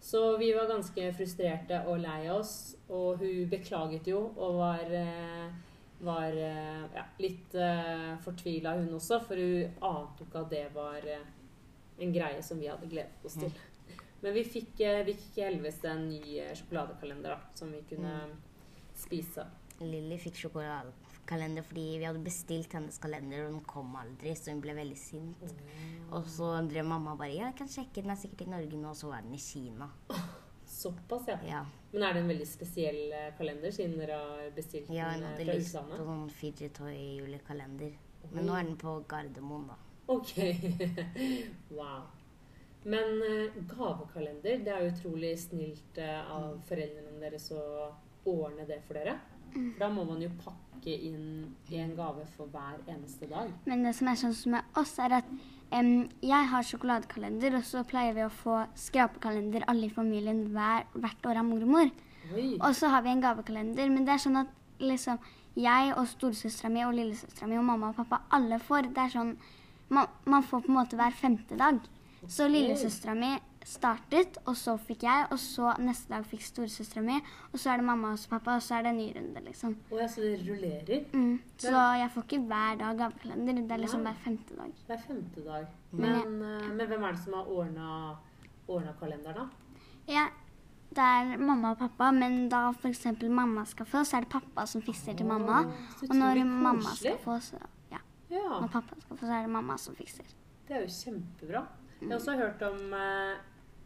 Så 0.00 0.22
vi 0.40 0.52
var 0.56 0.68
ganske 0.70 1.10
frustrerte 1.16 1.82
og 1.90 2.00
lei 2.00 2.26
oss, 2.32 2.76
og 2.88 3.20
hun 3.20 3.48
beklaget 3.52 4.08
jo 4.08 4.22
og 4.32 4.58
var, 4.62 4.96
eh, 4.96 5.46
var 6.08 6.36
eh, 6.40 6.84
ja, 6.96 7.06
litt 7.20 7.56
uh, 7.58 8.12
fortvila, 8.24 8.76
hun 8.80 8.96
også, 8.96 9.20
for 9.24 9.40
hun 9.40 9.80
ante 9.84 10.24
ikke 10.24 10.44
at 10.44 10.52
det 10.52 10.66
var 10.76 11.04
eh, 11.04 11.32
en 12.00 12.12
greie 12.16 12.44
som 12.44 12.60
vi 12.60 12.70
hadde 12.70 12.88
gledet 12.92 13.28
oss 13.28 13.36
til. 13.40 13.52
Men 14.20 14.34
vi 14.34 14.44
fikk, 14.44 14.80
eh, 14.80 15.02
vi 15.06 15.14
fikk 15.14 15.42
heldigvis 15.44 15.82
en 15.84 16.06
ny 16.08 16.38
eh, 16.40 16.54
sjokoladekalender 16.56 17.36
da, 17.36 17.40
som 17.54 17.72
vi 17.72 17.82
kunne 17.88 18.14
spise. 18.96 19.44
Lilly 19.84 20.16
fikk 20.18 20.38
sjokoladekalender 20.40 21.64
fordi 21.66 21.84
vi 22.00 22.06
hadde 22.08 22.22
bestilt 22.24 22.72
hennes 22.72 22.96
kalender, 23.02 23.44
og 23.44 23.52
den 23.52 23.66
kom 23.68 23.92
aldri, 24.00 24.32
så 24.38 24.54
hun 24.54 24.62
ble 24.64 24.76
veldig 24.78 24.96
sint. 24.98 25.54
Og 26.16 26.28
så 26.32 26.54
drev 26.70 26.88
mamma 26.88 27.16
bare 27.18 27.34
Ja, 27.34 27.50
jeg 27.50 27.58
kan 27.60 27.70
sjekke, 27.70 28.00
den 28.00 28.14
er 28.14 28.20
sikkert 28.20 28.46
i 28.46 28.50
Norge 28.54 28.80
nå, 28.80 28.88
og 28.94 28.98
så 28.98 29.12
var 29.12 29.26
den 29.26 29.36
i 29.36 29.42
Kina. 29.42 29.90
Såpass, 30.66 31.28
ja. 31.28 31.38
Ja, 31.46 31.66
Men 31.92 32.02
er 32.02 32.16
det 32.16 32.20
en 32.24 32.28
veldig 32.32 32.46
spesiell 32.48 33.12
eh, 33.14 33.28
kalender, 33.38 33.70
siden 33.70 34.00
dere 34.00 34.18
har 34.18 34.48
bestilt 34.56 34.90
ja 34.90 35.12
den 35.12 35.22
hun 35.22 35.28
eh, 35.28 35.36
hadde 35.36 35.46
lyst 35.52 35.76
på 35.76 35.84
utlandet? 35.84 36.06
sånn 36.08 36.30
fidget 36.40 36.78
toy-julekalender. 36.80 37.94
Men 38.32 38.48
nå 38.48 38.56
er 38.58 38.66
den 38.66 38.78
på 38.80 38.96
Gardermoen, 39.06 39.68
da. 39.70 39.76
Ok. 40.10 40.32
wow. 41.78 42.08
Men 42.86 43.22
eh, 43.26 43.56
gavekalender, 43.66 44.60
det 44.62 44.72
er 44.72 44.90
utrolig 44.92 45.32
snilt 45.42 45.98
eh, 45.98 46.20
av 46.30 46.60
foreldrene 46.68 47.18
deres 47.18 47.48
å 47.50 47.62
ordne 48.26 48.66
det 48.68 48.78
for 48.86 48.98
dere. 48.98 49.16
For 49.50 49.80
da 49.80 49.88
må 49.90 50.04
man 50.06 50.22
jo 50.22 50.30
pakke 50.38 50.94
inn 50.94 51.48
én 51.72 51.82
en 51.82 51.94
gave 51.98 52.26
for 52.36 52.52
hver 52.52 52.78
eneste 52.86 53.26
dag. 53.30 53.50
Men 53.66 53.82
det 53.86 53.94
som 53.98 54.10
er 54.10 54.20
sånn 54.20 54.36
som 54.38 54.54
med 54.54 54.78
oss, 54.78 54.92
er 55.02 55.16
at 55.18 55.32
um, 55.72 56.06
jeg 56.22 56.50
har 56.52 56.68
sjokoladekalender, 56.68 57.56
og 57.58 57.66
så 57.66 57.82
pleier 57.88 58.14
vi 58.14 58.26
å 58.26 58.30
få 58.42 58.60
skrapekalender 58.78 59.66
alle 59.70 59.88
i 59.88 59.96
familien 59.96 60.44
hver, 60.54 60.86
hvert 60.94 61.30
år 61.30 61.42
av 61.42 61.48
mormor. 61.48 61.90
Oi. 62.34 62.52
Og 62.60 62.70
så 62.76 62.92
har 62.92 63.02
vi 63.06 63.14
en 63.14 63.24
gavekalender, 63.24 63.90
men 63.90 64.06
det 64.06 64.14
er 64.14 64.22
sånn 64.28 64.42
at 64.44 64.54
liksom 64.82 65.18
jeg 65.56 65.92
og 65.96 66.06
storesøstera 66.10 66.70
mi 66.70 66.84
og 66.84 66.94
lillesøstera 66.98 67.48
mi 67.50 67.58
og 67.58 67.66
mamma 67.66 67.90
og 67.90 67.98
pappa 68.02 68.22
alle 68.36 68.60
får. 68.62 68.92
Det 68.94 69.06
er 69.08 69.14
sånn 69.14 69.36
man, 69.88 70.10
man 70.26 70.44
får 70.44 70.66
på 70.66 70.70
en 70.70 70.78
måte 70.80 70.98
hver 70.98 71.14
femte 71.16 71.58
dag. 71.58 71.80
Så 72.28 72.48
lillesøstera 72.50 73.14
mi 73.18 73.34
startet, 73.66 74.38
og 74.46 74.54
så 74.58 74.76
fikk 74.78 75.02
jeg, 75.02 75.26
og 75.34 75.40
så 75.42 75.72
neste 75.82 76.12
dag 76.12 76.26
fikk 76.28 76.44
storesøstera 76.46 77.02
mi, 77.02 77.16
og 77.50 77.58
så 77.58 77.72
er 77.72 77.80
det 77.80 77.86
mamma 77.88 78.12
og 78.14 78.22
pappa, 78.30 78.54
og 78.60 78.62
så 78.62 78.76
er 78.76 78.86
det 78.86 78.92
en 78.92 79.00
ny 79.00 79.06
runde, 79.16 79.42
liksom. 79.48 79.74
Å 79.90 79.98
ja, 79.98 80.06
så 80.08 80.22
det 80.22 80.32
rullerer 80.46 81.04
Mm. 81.12 81.40
Så 81.58 81.72
jeg 82.00 82.10
får 82.14 82.26
ikke 82.26 82.40
hver 82.46 82.78
dag 82.78 82.98
gavekalender. 83.00 83.60
Det 83.66 83.72
er 83.72 83.82
liksom 83.82 84.06
hver 84.06 84.18
femte 84.24 84.56
dag. 84.56 84.72
hver 84.86 84.98
femte 85.06 85.44
dag. 85.44 85.66
Men, 85.92 86.42
eh, 86.42 86.68
men 86.68 86.86
hvem 86.86 87.02
er 87.02 87.12
det 87.12 87.22
som 87.24 87.32
har 87.32 87.46
ordna, 87.46 88.92
kalenderen, 89.00 89.34
da? 89.34 89.48
Ja, 90.08 90.28
det 90.94 91.02
er 91.02 91.36
mamma 91.38 91.70
og 91.70 91.78
pappa, 91.78 92.10
men 92.12 92.48
da 92.48 92.70
f.eks. 92.70 93.06
mamma 93.28 93.64
skal 93.64 93.86
få, 93.86 94.04
så 94.04 94.16
er 94.16 94.20
det 94.20 94.28
pappa 94.30 94.66
som 94.66 94.82
fikser 94.82 95.16
til 95.16 95.26
mamma. 95.26 95.64
Og 96.08 96.14
når 96.14 96.44
mamma 96.44 96.94
skal 96.94 97.18
få, 97.18 97.40
så 97.40 97.58
ja. 97.90 97.98
Ja. 98.30 98.60
Når 98.60 98.68
pappa 98.68 98.94
skal 99.00 99.16
få, 99.16 99.26
så 99.26 99.32
er 99.32 99.42
det 99.42 99.50
mamma 99.50 99.76
som 99.76 99.94
fikser. 99.94 100.24
Det 100.68 100.76
er 100.76 100.80
jo 100.80 100.86
kjempebra. 100.86 101.66
Jeg 102.00 102.08
har 102.10 102.16
også 102.18 102.36
hørt 102.36 102.62
om 102.62 102.92
eh, 102.94 103.34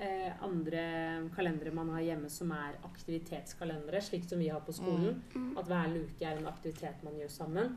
eh, 0.00 0.32
andre 0.42 1.28
kalendere 1.34 1.70
man 1.74 1.88
har 1.94 2.00
hjemme 2.00 2.28
som 2.30 2.50
er 2.50 2.72
aktivitetskalendere, 2.84 4.00
slik 4.02 4.24
som 4.28 4.38
vi 4.42 4.48
har 4.48 4.60
på 4.66 4.72
skolen. 4.72 5.20
At 5.58 5.66
hver 5.70 5.88
luke 5.94 6.24
er 6.26 6.36
en 6.40 6.46
aktivitet 6.50 7.02
man 7.06 7.14
gjør 7.20 7.28
sammen. 7.30 7.76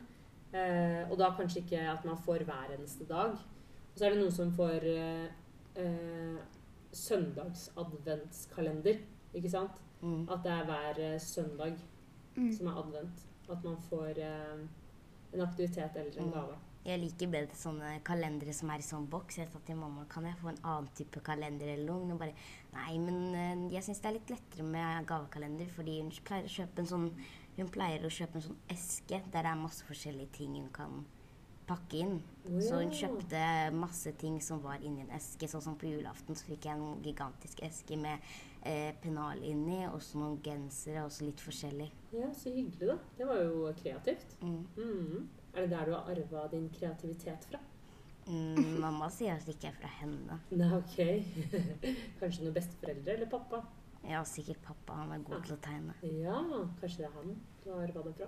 Eh, 0.53 1.11
og 1.11 1.17
da 1.17 1.29
kanskje 1.37 1.59
ikke 1.63 1.83
at 1.91 2.05
man 2.05 2.17
får 2.17 2.43
hver 2.45 2.73
eneste 2.77 3.05
dag. 3.09 3.31
Og 3.33 3.99
så 3.99 4.05
er 4.05 4.09
det 4.15 4.19
noen 4.23 4.31
som 4.33 4.51
får 4.57 4.83
eh, 4.89 5.27
eh, 5.75 6.37
søndagsadventskalender, 6.93 8.97
ikke 9.33 9.49
sant? 9.49 9.71
Mm. 10.01 10.27
At 10.29 10.39
det 10.43 10.51
er 10.51 10.65
hver 10.69 10.99
eh, 11.13 11.19
søndag 11.19 11.73
Mm. 12.35 12.51
som 12.57 12.67
er 12.67 12.71
advent. 12.81 13.17
At 13.49 13.63
man 13.63 13.77
får 13.89 14.17
en 15.33 15.41
aktivitet 15.41 15.91
eller 15.95 16.17
en 16.17 16.25
Mm. 16.25 16.31
gave. 16.33 16.55
Jeg 16.83 16.99
liker 16.99 17.29
bedre 17.31 17.55
sånne 17.55 17.93
kalendere 18.03 18.53
som 18.55 18.71
er 18.73 18.81
i 18.83 18.87
sånn 18.87 19.05
boks. 19.11 19.37
Jeg 19.39 19.47
sa 19.51 19.61
til 19.63 19.77
mamma 19.79 20.03
kan 20.11 20.25
jeg 20.27 20.35
få 20.41 20.51
en 20.51 20.59
annen 20.63 20.89
type 20.97 21.21
kalender 21.23 21.71
eller 21.75 21.87
noe. 21.87 22.09
Hun 22.11 22.19
bare 22.19 22.35
nei, 22.73 22.97
men 22.99 23.21
eh, 23.35 23.63
jeg 23.77 23.87
syns 23.87 24.03
det 24.03 24.09
er 24.11 24.17
litt 24.17 24.35
lettere 24.35 24.67
med 24.67 25.07
gavekalender, 25.07 25.71
fordi 25.71 26.01
hun 26.01 26.11
pleier 26.27 26.49
å 26.49 26.55
kjøpe 26.57 26.83
en 26.83 26.91
sånn 26.91 27.09
hun 27.53 27.69
pleier 27.69 28.01
å 28.01 28.09
kjøpe 28.09 28.39
en 28.39 28.47
sånn 28.47 28.61
eske 28.73 29.19
der 29.29 29.45
det 29.45 29.51
er 29.51 29.59
masse 29.59 29.85
forskjellige 29.85 30.33
ting 30.39 30.55
hun 30.57 30.71
kan 30.73 31.03
pakke 31.67 31.99
inn. 32.01 32.15
Å, 32.43 32.57
Så 32.59 32.79
hun 32.81 32.91
kjøpte 32.91 33.43
masse 33.77 34.11
ting 34.19 34.39
som 34.43 34.59
var 34.63 34.81
inni 34.83 35.05
en 35.05 35.13
eske. 35.15 35.47
Sånn 35.47 35.63
som 35.63 35.77
på 35.79 35.87
julaften 35.87 36.35
så 36.35 36.49
fikk 36.49 36.67
jeg 36.67 36.75
en 36.75 37.03
gigantisk 37.05 37.61
eske 37.63 37.95
med 37.99 38.25
eh, 38.67 38.91
pennal 39.03 39.39
inni, 39.47 39.83
og 39.87 40.01
så 40.03 40.19
noen 40.19 40.41
gensere 40.43 41.05
og 41.05 41.13
så 41.13 41.29
litt 41.29 41.43
forskjellig. 41.43 41.87
Ja, 42.17 42.33
så 42.35 42.51
hyggelig, 42.51 42.89
da. 42.89 42.97
Det 43.19 43.29
var 43.29 43.39
jo 43.45 43.71
kreativt. 43.79 44.35
Mm. 44.41 44.59
Mhm. 44.75 45.23
Er 45.53 45.61
det 45.61 45.71
der 45.71 45.85
du 45.85 45.93
har 45.93 46.09
arva 46.09 46.47
din 46.51 46.69
kreativitet 46.73 47.45
fra? 47.51 47.61
Mm, 48.27 48.79
mamma 48.79 49.09
sier 49.11 49.35
at 49.35 49.45
det 49.45 49.57
ikke 49.57 49.69
er 49.73 49.79
fra 49.81 49.89
henne. 49.99 50.39
Nei, 50.55 50.69
ok. 50.77 50.99
Kanskje 52.21 52.45
noen 52.45 52.55
besteforeldre 52.55 53.17
eller 53.17 53.31
pappa? 53.31 53.63
Ja, 54.07 54.23
sikkert 54.27 54.63
pappa. 54.63 55.01
Han 55.01 55.11
er 55.15 55.25
god 55.27 55.43
til 55.47 55.55
å 55.55 55.61
tegne. 55.63 55.93
Ja, 56.03 56.39
kanskje 56.79 57.03
det 57.03 57.05
er 57.07 57.13
han 57.15 57.35
du 57.63 57.69
har 57.71 57.85
arva 57.85 58.01
det 58.03 58.15
fra. 58.17 58.27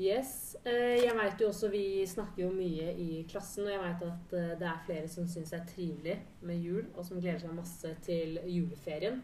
Yes. 0.00 0.56
Eh, 0.66 1.04
jeg 1.04 1.14
vet 1.14 1.42
jo 1.42 1.48
også, 1.52 1.68
Vi 1.70 2.06
snakker 2.08 2.42
jo 2.42 2.50
mye 2.50 2.94
i 2.98 3.22
klassen, 3.30 3.68
og 3.68 3.74
jeg 3.74 3.82
vet 3.82 4.06
at 4.08 4.32
eh, 4.38 4.54
det 4.58 4.68
er 4.70 4.80
flere 4.86 5.10
som 5.12 5.28
syns 5.30 5.52
det 5.52 5.60
er 5.60 5.68
trivelig 5.68 6.16
med 6.42 6.64
jul, 6.64 6.88
og 6.96 7.04
som 7.06 7.20
gleder 7.20 7.44
seg 7.44 7.54
masse 7.54 7.92
til 8.06 8.40
juleferien. 8.48 9.20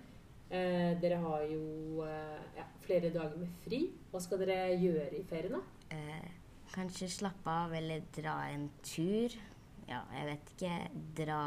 Eh, 0.51 0.93
dere 1.01 1.19
har 1.25 1.47
jo 1.47 2.05
ja, 2.05 2.67
flere 2.85 3.11
dager 3.15 3.39
med 3.41 3.51
fri. 3.65 3.85
Hva 4.13 4.21
skal 4.23 4.45
dere 4.45 4.77
gjøre 4.77 5.09
i 5.19 5.25
ferien, 5.27 5.57
da? 5.57 5.97
Kanskje 6.71 7.09
slappe 7.11 7.51
av 7.51 7.75
eller 7.75 8.05
dra 8.15 8.37
en 8.51 8.69
tur. 8.87 9.35
Ja, 9.89 10.05
jeg 10.15 10.29
vet 10.29 10.53
ikke. 10.55 10.75
Dra 11.19 11.41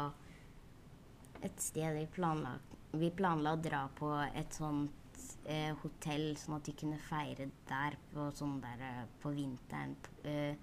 et 1.44 1.60
sted 1.60 1.96
vi 1.96 2.04
planla. 2.12 2.58
Vi 2.94 3.10
planla 3.10 3.54
å 3.54 3.60
dra 3.60 3.86
på 3.96 4.10
et 4.26 4.54
sånt 4.54 5.24
eh, 5.48 5.72
hotell, 5.82 6.34
sånn 6.38 6.58
at 6.58 6.68
vi 6.68 6.76
kunne 6.84 7.00
feire 7.08 7.48
der 7.68 7.96
på, 8.12 8.28
sånn 8.36 8.60
der, 8.62 8.84
eh, 8.84 9.04
på 9.22 9.32
vinteren. 9.34 9.96
Eh, 10.28 10.54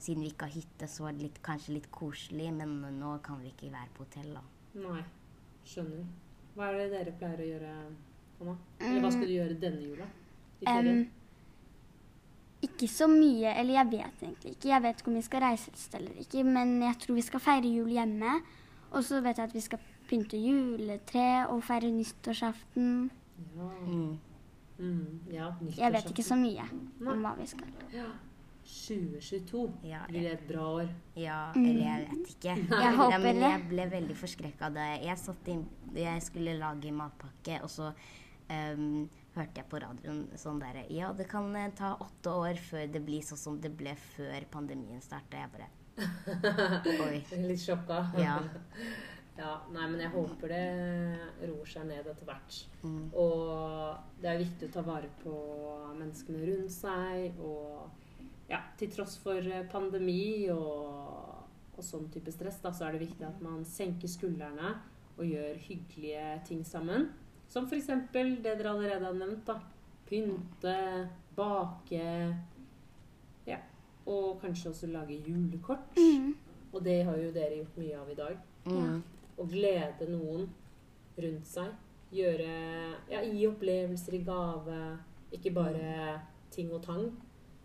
siden 0.00 0.24
vi 0.24 0.30
ikke 0.32 0.48
har 0.48 0.54
hytte, 0.54 0.88
så 0.88 1.06
var 1.06 1.16
det 1.16 1.26
litt, 1.26 1.40
kanskje 1.44 1.76
litt 1.76 1.90
koselig, 1.92 2.48
men 2.56 3.00
nå 3.00 3.16
kan 3.24 3.40
vi 3.42 3.50
ikke 3.52 3.72
være 3.72 3.92
på 3.96 4.06
hotell, 4.06 4.30
da. 4.38 4.44
Nei. 4.80 5.02
Skjønner. 5.70 6.06
Hva 6.54 6.70
er 6.70 6.78
det 6.78 6.86
dere 6.94 7.12
pleier 7.20 7.42
å 7.44 7.48
gjøre, 7.50 7.72
Anna? 8.40 8.54
Eller 8.80 9.04
hva 9.04 9.10
skal 9.12 9.28
du 9.28 9.34
gjøre 9.34 9.58
denne 9.60 9.82
jula? 9.84 10.06
I 10.60 10.66
ferien? 10.66 11.02
Em, 11.02 11.19
ikke 12.62 12.88
så 12.88 13.06
mye, 13.08 13.52
eller 13.56 13.74
jeg 13.74 13.90
vet 13.90 14.22
egentlig 14.22 14.50
ikke. 14.56 14.68
Jeg 14.68 14.82
vet 14.82 14.98
ikke 15.00 15.08
om 15.08 15.14
vi 15.14 15.22
skal 15.22 15.40
reise 15.42 15.70
et 15.70 15.78
sted 15.78 16.00
eller 16.00 16.18
ikke, 16.20 16.44
men 16.44 16.82
jeg 16.82 16.98
tror 17.00 17.14
vi 17.14 17.22
skal 17.22 17.40
feire 17.40 17.70
jul 17.74 17.88
hjemme. 17.88 18.32
Og 18.92 19.04
så 19.04 19.20
vet 19.22 19.38
jeg 19.38 19.46
at 19.48 19.54
vi 19.54 19.60
skal 19.60 19.78
pynte 20.08 20.36
juletre 20.36 21.46
og 21.48 21.62
feire 21.64 21.90
nyttårsaften. 21.94 23.10
ja. 23.56 23.70
Mm. 23.86 24.18
Mm, 24.80 25.20
ja, 25.32 25.50
Jeg 25.76 25.92
vet 25.92 26.06
ikke 26.10 26.22
så 26.24 26.34
mye 26.40 26.64
Nei. 27.00 27.12
om 27.12 27.20
hva 27.20 27.34
vi 27.36 27.46
skal. 27.46 27.68
Ja. 27.92 28.06
2022 28.64 29.70
Ja, 29.84 29.98
blir 30.08 30.22
det 30.24 30.32
et 30.32 30.46
bra 30.48 30.64
år. 30.80 30.88
Ja, 31.16 31.52
Mm. 31.54 31.64
eller 31.66 31.84
jeg 31.84 32.08
vet 32.10 32.28
ikke. 32.28 32.54
Jeg 32.80 32.96
håper 33.00 33.18
men 33.18 33.34
det. 33.36 33.42
jeg 33.50 33.68
ble 33.68 33.86
veldig 33.90 34.16
forskrekka 34.16 34.70
da 34.74 34.80
jeg 35.04 35.18
satt 35.18 35.48
inn 35.48 35.66
Jeg 35.94 36.22
skulle 36.22 36.54
lage 36.58 36.92
matpakke, 36.92 37.60
og 37.62 37.68
så 37.70 37.92
ehm, 38.48 39.08
hørte 39.34 39.60
jeg 39.62 39.68
på 39.70 39.80
radioen 39.82 40.24
sånn 40.38 40.60
derre 40.62 40.86
Ja, 40.92 41.12
det 41.16 41.28
kan 41.30 41.50
eh, 41.56 41.70
ta 41.76 41.94
åtte 42.02 42.32
år 42.42 42.58
før 42.70 42.88
det 42.90 43.02
blir 43.06 43.22
sånn 43.26 43.40
som 43.40 43.60
det 43.62 43.72
ble 43.78 43.94
før 44.14 44.46
pandemien 44.52 45.02
starta. 45.04 45.44
Jeg 45.44 45.52
bare 45.54 45.70
Oi. 47.06 47.20
Litt 47.44 47.62
sjokka. 47.62 48.02
Ja. 48.18 48.38
ja. 49.40 49.54
Nei, 49.74 49.86
men 49.86 50.00
jeg 50.00 50.12
håper 50.14 50.52
det 50.54 51.48
roer 51.50 51.68
seg 51.68 51.88
ned 51.90 52.08
etter 52.08 52.28
hvert. 52.28 52.60
Mm. 52.82 53.10
Og 53.20 54.20
det 54.22 54.32
er 54.32 54.42
viktig 54.42 54.70
å 54.70 54.74
ta 54.78 54.84
vare 54.86 55.10
på 55.22 55.34
menneskene 55.98 56.46
rundt 56.48 56.74
seg. 56.74 57.40
Og 57.44 58.50
ja, 58.50 58.62
til 58.80 58.92
tross 58.94 59.18
for 59.22 59.44
eh, 59.44 59.66
pandemi 59.70 60.48
og, 60.54 61.42
og 61.76 61.84
sånn 61.84 62.08
type 62.12 62.32
stress, 62.34 62.62
da, 62.64 62.72
så 62.74 62.88
er 62.88 62.96
det 62.96 63.06
viktig 63.06 63.28
at 63.28 63.42
man 63.44 63.62
senker 63.68 64.10
skuldrene 64.10 64.78
og 65.20 65.26
gjør 65.28 65.58
hyggelige 65.66 66.28
ting 66.48 66.64
sammen. 66.66 67.10
Som 67.50 67.66
f.eks. 67.66 67.86
det 68.12 68.42
dere 68.44 68.70
allerede 68.70 69.04
har 69.08 69.16
nevnt. 69.18 69.44
da. 69.46 69.58
Pynte, 70.06 70.74
bake. 71.36 72.06
Ja. 73.46 73.58
Og 74.06 74.40
kanskje 74.42 74.70
også 74.72 74.86
lage 74.90 75.18
julekort. 75.26 75.96
Mm. 75.98 76.34
Og 76.72 76.84
det 76.84 77.00
har 77.06 77.16
jo 77.18 77.32
dere 77.34 77.56
gjort 77.60 77.76
mye 77.82 77.98
av 77.98 78.10
i 78.10 78.14
dag 78.18 78.36
Mm. 78.66 79.02
å 79.38 79.44
glede 79.48 80.06
noen 80.10 80.48
rundt 81.18 81.46
seg. 81.46 81.70
Gjøre 82.12 82.50
Ja, 83.10 83.22
gi 83.22 83.46
opplevelser 83.48 84.14
i 84.14 84.24
gave. 84.24 84.98
Ikke 85.32 85.52
bare 85.54 86.20
ting 86.50 86.70
og 86.72 86.82
tang 86.82 87.16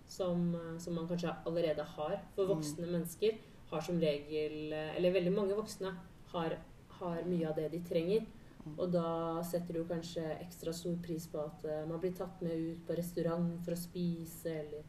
som, 0.08 0.56
som 0.80 0.94
man 0.96 1.08
kanskje 1.08 1.36
allerede 1.46 1.84
har. 1.84 2.22
For 2.36 2.46
voksne 2.48 2.88
mennesker 2.88 3.38
har 3.72 3.82
som 3.82 4.00
regel 4.00 4.72
Eller 4.74 5.12
veldig 5.12 5.34
mange 5.36 5.56
voksne 5.58 5.92
har, 6.32 6.58
har 7.00 7.24
mye 7.26 7.48
av 7.50 7.56
det 7.56 7.72
de 7.72 7.80
trenger. 7.82 8.26
Og 8.74 8.90
da 8.94 9.44
setter 9.46 9.78
du 9.78 9.86
kanskje 9.88 10.24
ekstra 10.40 10.74
stor 10.74 10.98
pris 11.06 11.28
på 11.30 11.40
at 11.44 11.66
eh, 11.70 11.86
man 11.88 12.02
blir 12.02 12.16
tatt 12.18 12.42
med 12.44 12.58
ut 12.58 12.84
på 12.88 12.98
restaurant 12.98 13.54
for 13.66 13.76
å 13.76 13.80
spise, 13.80 14.56
eller 14.64 14.84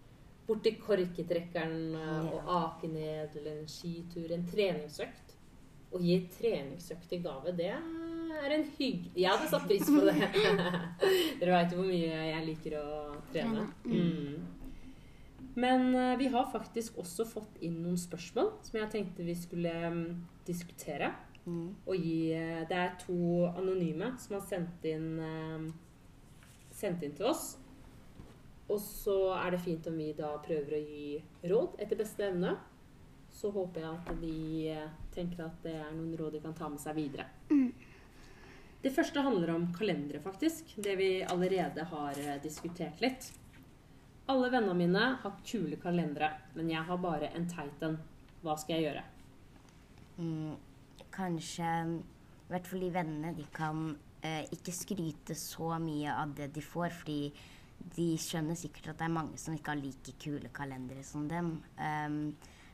borti 0.47 0.76
korketrekkeren 0.80 1.95
eh, 1.99 2.33
og 2.33 2.50
ake 2.56 2.90
ned, 2.90 3.37
eller 3.37 3.61
en 3.61 3.71
skitur, 3.71 4.33
en 4.33 4.47
treningsøkt. 4.49 5.37
Å 5.95 6.00
gi 6.02 6.16
treningsøkt 6.35 7.12
i 7.14 7.23
gave, 7.23 7.52
det 7.56 7.71
er 7.71 8.52
en 8.56 8.66
hygg... 8.78 9.11
Jeg 9.14 9.30
hadde 9.30 9.49
satt 9.52 9.68
pris 9.68 9.87
på 9.87 10.02
det. 10.09 10.16
Dere 11.40 11.52
veit 11.52 11.73
jo 11.73 11.80
hvor 11.80 11.88
mye 11.88 12.26
jeg 12.33 12.45
liker 12.49 12.78
å 12.80 12.88
trene. 13.33 13.68
Mm. 13.87 14.56
Men 15.56 15.95
eh, 15.95 16.16
vi 16.21 16.33
har 16.33 16.50
faktisk 16.52 16.99
også 17.00 17.25
fått 17.28 17.61
inn 17.64 17.78
noen 17.85 17.97
spørsmål 18.00 18.50
som 18.66 18.80
jeg 18.80 18.92
tenkte 18.92 19.25
vi 19.25 19.37
skulle 19.38 19.73
mm, 19.73 20.02
diskutere. 20.49 21.14
Mm. 21.47 21.67
Og 21.87 21.95
gi 22.02 22.32
eh, 22.35 22.65
Det 22.69 22.76
er 22.76 22.97
to 22.99 23.47
anonyme 23.52 24.13
som 24.19 24.39
har 24.39 24.47
sendt 24.49 24.87
inn, 24.91 25.13
eh, 25.23 25.69
sendt 26.75 27.04
inn 27.06 27.15
til 27.17 27.30
oss. 27.30 27.54
Og 28.67 28.80
så 28.82 29.17
er 29.37 29.54
det 29.54 29.63
fint 29.63 29.87
om 29.87 29.99
vi 29.99 30.11
da 30.19 30.32
prøver 30.43 30.75
å 30.75 30.82
gi 30.82 31.21
råd 31.47 31.78
etter 31.82 32.00
beste 32.02 32.26
evne. 32.26 32.56
Så 33.30 33.52
håper 33.54 33.85
jeg 33.85 34.00
at 34.11 34.21
de 34.23 34.37
eh, 34.75 34.91
tenker 35.15 35.47
at 35.47 35.63
det 35.63 35.76
er 35.78 35.93
noen 35.95 36.17
råd 36.19 36.39
de 36.39 36.43
kan 36.43 36.56
ta 36.56 36.71
med 36.73 36.82
seg 36.82 36.99
videre. 36.99 37.28
Det 38.82 38.93
første 38.95 39.23
handler 39.23 39.50
om 39.54 39.71
kalendere, 39.75 40.21
faktisk. 40.23 40.76
Det 40.82 40.93
vi 40.99 41.11
allerede 41.25 41.87
har 41.91 42.19
diskutert 42.43 43.00
litt. 43.02 43.30
Alle 44.30 44.50
vennene 44.52 44.76
mine 44.78 45.06
har 45.23 45.41
kule 45.47 45.78
kalendere, 45.82 46.28
men 46.54 46.71
jeg 46.71 46.82
har 46.87 46.99
bare 47.02 47.32
en 47.35 47.49
teit 47.50 47.82
en. 47.87 47.97
Hva 48.45 48.54
skal 48.59 48.76
jeg 48.76 48.89
gjøre? 48.89 49.02
Mm. 50.19 50.54
Kanskje 51.17 51.67
I 51.67 52.50
hvert 52.52 52.69
fall 52.69 52.85
de 52.85 52.91
vennene, 52.95 53.35
de 53.35 53.47
kan 53.55 53.89
eh, 54.23 54.45
ikke 54.55 54.75
skryte 54.75 55.35
så 55.39 55.75
mye 55.83 56.13
av 56.13 56.35
det 56.37 56.52
de 56.55 56.63
får, 56.63 56.93
fordi 57.02 57.21
de 57.97 58.11
skjønner 58.21 58.59
sikkert 58.59 58.93
at 58.93 59.00
det 59.00 59.07
er 59.09 59.17
mange 59.17 59.39
som 59.41 59.55
ikke 59.57 59.73
har 59.75 59.81
like 59.81 60.15
kule 60.23 60.50
kalendere 60.55 61.02
som 61.07 61.26
dem. 61.31 61.57
Um, 61.79 62.21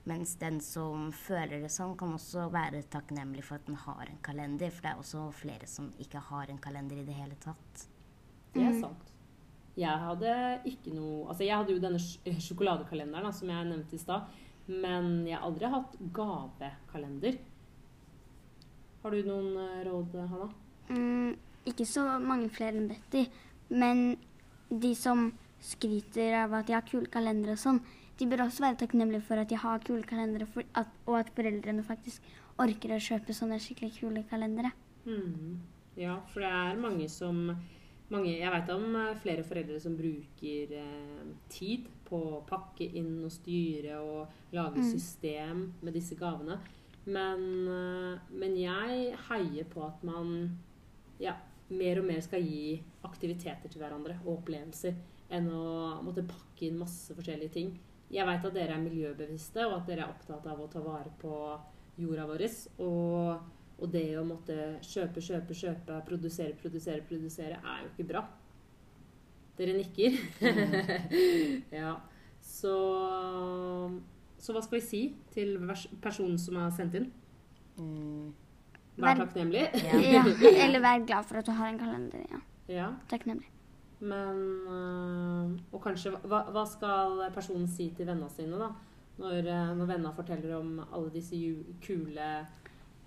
mens 0.08 0.34
den 0.40 0.58
som 0.64 1.10
føler 1.14 1.62
det 1.62 1.70
sånn, 1.70 1.94
kan 1.98 2.14
også 2.16 2.48
være 2.52 2.82
takknemlig 2.90 3.44
for 3.46 3.60
at 3.60 3.66
den 3.68 3.78
har 3.84 4.02
en 4.08 4.20
kalender. 4.24 4.72
For 4.74 4.84
det 4.84 4.92
er 4.92 5.02
også 5.02 5.28
flere 5.38 5.68
som 5.70 5.92
ikke 6.02 6.22
har 6.30 6.50
en 6.50 6.60
kalender 6.62 7.02
i 7.02 7.06
det 7.06 7.16
hele 7.16 7.38
tatt. 7.42 7.86
Det 8.52 8.64
er 8.66 8.78
sant. 8.80 9.12
Jeg 9.78 10.02
hadde 10.04 10.32
ikke 10.68 10.92
noe 10.92 11.30
Altså, 11.30 11.46
jeg 11.46 11.56
hadde 11.56 11.72
jo 11.72 11.80
denne 11.80 12.40
sjokoladekalenderen 12.48 13.24
da, 13.24 13.32
som 13.32 13.52
jeg 13.52 13.68
nevnte 13.70 13.96
i 13.96 14.02
stad. 14.02 14.26
Men 14.66 15.22
jeg 15.26 15.38
har 15.38 15.46
aldri 15.46 15.70
hatt 15.70 15.94
gavekalender. 16.18 17.38
Har 19.02 19.14
du 19.14 19.22
noen 19.26 19.56
eh, 19.58 19.80
råd, 19.88 20.14
Hanna? 20.30 20.50
Mm, 20.88 21.32
ikke 21.66 21.86
så 21.88 22.04
mange 22.22 22.50
flere 22.54 22.78
enn 22.78 22.90
Betty, 22.90 23.24
men 23.70 24.14
de 24.70 24.92
som 24.98 25.30
skryter 25.62 26.36
av 26.42 26.54
at 26.58 26.68
de 26.68 26.76
har 26.76 26.86
kule 26.86 27.10
kalendere 27.10 27.56
og 27.56 27.62
sånn, 27.62 27.82
de 28.18 28.28
bør 28.30 28.44
også 28.46 28.62
være 28.62 28.78
takknemlige 28.82 29.24
for 29.26 29.42
at 29.42 29.50
de 29.50 29.58
har 29.58 29.82
kule 29.86 30.06
kalendere, 30.06 30.46
og 31.06 31.14
at 31.18 31.30
foreldrene 31.34 31.84
faktisk 31.86 32.22
orker 32.62 32.94
å 32.94 33.02
kjøpe 33.02 33.34
sånne 33.34 33.58
skikkelig 33.62 33.94
kule 33.98 34.24
kalendere. 34.30 34.72
Mm. 35.06 35.58
Ja, 35.98 36.20
for 36.30 36.44
det 36.44 36.50
er 36.52 36.78
mange 36.80 37.08
som 37.10 37.48
mange, 38.12 38.36
Jeg 38.38 38.52
vet 38.52 38.70
om 38.74 38.96
eh, 39.00 39.16
flere 39.22 39.44
foreldre 39.46 39.78
som 39.80 39.96
bruker 39.96 40.74
eh, 40.76 41.22
tid 41.48 41.88
på 42.04 42.18
å 42.36 42.42
pakke 42.44 42.84
inn 42.84 43.22
og 43.24 43.32
styre 43.32 43.98
og 44.04 44.52
lage 44.52 44.84
system 44.84 45.70
med 45.80 45.96
disse 45.96 46.18
gavene. 46.18 46.58
Men, 47.04 47.46
eh, 47.68 48.18
men 48.30 48.58
jeg 48.58 49.16
heier 49.28 49.70
på 49.70 49.82
at 49.86 50.04
man 50.06 50.52
ja, 51.22 51.34
mer 51.72 52.00
og 52.02 52.06
mer 52.06 52.20
skal 52.22 52.44
gi 52.44 52.76
aktiviteter 53.06 53.70
til 53.70 53.82
hverandre 53.82 54.18
og 54.24 54.36
opplevelser 54.38 54.94
enn 55.32 55.48
å 55.50 56.02
måtte 56.04 56.26
pakke 56.28 56.68
inn 56.68 56.78
masse 56.80 57.14
forskjellige 57.16 57.54
ting. 57.56 57.72
Jeg 58.12 58.28
vet 58.28 58.44
at 58.44 58.54
dere 58.54 58.76
er 58.76 58.82
miljøbevisste, 58.82 59.64
og 59.64 59.78
at 59.78 59.88
dere 59.88 60.04
er 60.04 60.12
opptatt 60.12 60.46
av 60.52 60.60
å 60.60 60.68
ta 60.70 60.82
vare 60.84 61.12
på 61.22 61.32
jorda 62.02 62.26
vår. 62.28 62.44
Og, 62.84 63.46
og 63.78 63.92
det 63.94 64.04
å 64.20 64.26
måtte 64.28 64.56
kjøpe, 64.84 65.24
kjøpe, 65.24 65.56
kjøpe, 65.56 66.00
produsere, 66.08 66.56
produsere, 66.60 67.06
produsere, 67.08 67.56
er 67.56 67.86
jo 67.86 67.92
ikke 67.94 68.08
bra. 68.12 68.26
Dere 69.56 69.78
nikker. 69.78 70.18
ja. 71.80 71.94
Så, 72.42 72.74
så 74.42 74.52
hva 74.56 74.62
skal 74.64 74.80
vi 74.80 74.84
si 74.84 75.00
til 75.34 75.54
personen 76.02 76.38
som 76.42 76.56
har 76.58 76.70
sendt 76.74 76.96
inn? 76.98 77.10
Mm. 77.78 78.32
Vær 79.00 79.16
takknemlig. 79.22 79.62
Ja, 79.78 80.24
eller 80.66 80.82
vær 80.84 81.04
glad 81.06 81.24
for 81.28 81.38
at 81.40 81.46
du 81.48 81.52
har 81.56 81.70
en 81.72 81.78
kalender. 81.80 82.26
Ja, 82.30 82.40
Ja. 82.72 82.88
takknemlig. 83.10 83.48
Men 84.02 84.38
øh, 84.66 85.50
Og 85.72 85.80
kanskje 85.84 86.10
hva, 86.26 86.40
hva 86.50 86.64
skal 86.66 87.20
personen 87.34 87.68
si 87.70 87.90
til 87.96 88.06
vennene 88.08 88.28
sine, 88.34 88.58
da? 88.58 88.68
Når, 89.22 89.38
øh, 89.46 89.72
når 89.78 89.86
vennene 89.92 90.12
forteller 90.16 90.56
om 90.58 90.80
alle 90.92 91.12
disse 91.14 91.38
kule 91.86 92.28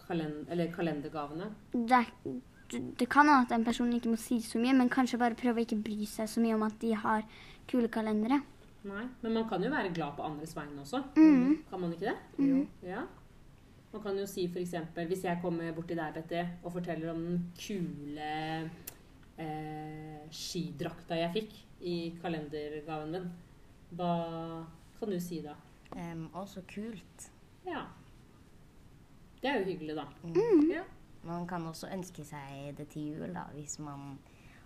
kalend 0.07 0.45
eller 0.53 0.71
kalendergavene. 0.71 1.49
Det, 1.73 2.05
det- 2.71 3.09
kan 3.09 3.27
hende 3.27 3.41
at 3.45 3.51
en 3.59 3.65
person 3.65 3.91
ikke 3.93 4.09
må 4.09 4.15
si 4.17 4.39
så 4.41 4.57
mye, 4.61 4.73
men 4.73 4.89
kanskje 4.89 5.19
bare 5.19 5.35
prøve 5.35 5.59
å 5.59 5.65
ikke 5.65 5.81
bry 5.83 6.05
seg 6.09 6.29
så 6.29 6.41
mye 6.41 6.55
om 6.55 6.63
at 6.63 6.79
de 6.81 6.93
har 6.95 7.23
kule 7.67 7.87
kalendere. 7.87 8.41
Nei, 8.85 9.05
Men 9.21 9.33
man 9.33 9.47
kan 9.49 9.63
jo 9.63 9.69
være 9.73 9.93
glad 9.93 10.17
på 10.17 10.25
andres 10.25 10.55
vegne 10.55 10.81
også. 10.83 11.01
Mm. 11.17 11.63
Kan 11.69 11.81
man 11.81 11.93
ikke 11.95 12.11
det? 12.11 12.17
Jo. 12.37 12.65
Ja. 12.85 13.05
Man 13.93 14.03
kan 14.03 14.17
jo 14.19 14.25
si 14.29 14.45
f.eks. 14.45 14.75
hvis 15.07 15.23
jeg 15.23 15.39
kommer 15.41 15.71
borti 15.73 15.93
til 15.93 16.01
deg, 16.01 16.13
Betty, 16.13 16.41
og 16.63 16.73
forteller 16.75 17.13
om 17.13 17.21
den 17.23 17.39
kule 17.57 18.31
eh, 19.39 20.25
skidrakta 20.35 21.17
jeg 21.17 21.33
fikk 21.37 21.55
i 21.85 21.95
kalendergaven 22.21 23.15
min, 23.15 23.29
hva 23.95 24.11
kan 24.99 25.13
du 25.13 25.19
si 25.23 25.39
da? 25.45 25.55
Å, 25.95 26.09
også 26.41 26.65
kult. 26.67 27.29
Ja. 27.65 27.85
Det 29.41 29.49
er 29.49 29.61
jo 29.61 29.69
hyggelig, 29.71 29.95
da. 29.97 30.05
Mm. 30.27 30.69
Ja. 30.73 30.83
Man 31.25 31.47
kan 31.49 31.65
også 31.65 31.89
ønske 31.93 32.25
seg 32.27 32.75
det 32.77 32.89
til 32.93 33.15
jul, 33.15 33.31
da. 33.33 33.47
Hvis 33.55 33.79
man 33.81 34.17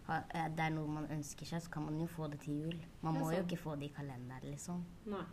det 0.10 0.64
er 0.66 0.72
noe 0.74 0.90
man 0.92 1.10
ønsker 1.14 1.48
seg, 1.48 1.62
så 1.64 1.72
kan 1.74 1.86
man 1.86 2.00
jo 2.00 2.08
få 2.10 2.30
det 2.32 2.40
til 2.44 2.64
jul. 2.64 2.78
Man 3.06 3.20
må 3.20 3.32
jo 3.34 3.44
ikke 3.44 3.60
få 3.62 3.76
det 3.80 3.90
i 3.90 3.94
kalenderen, 3.96 4.50
liksom. 4.50 4.82
Nei, 5.12 5.26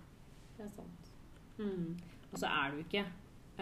det 0.56 0.66
er 0.66 0.72
sant. 0.74 1.12
Mm. 1.58 1.96
Og 2.32 2.38
så 2.38 2.50
er 2.50 2.70
det 2.70 2.78
jo 2.78 2.84
ikke 2.84 3.04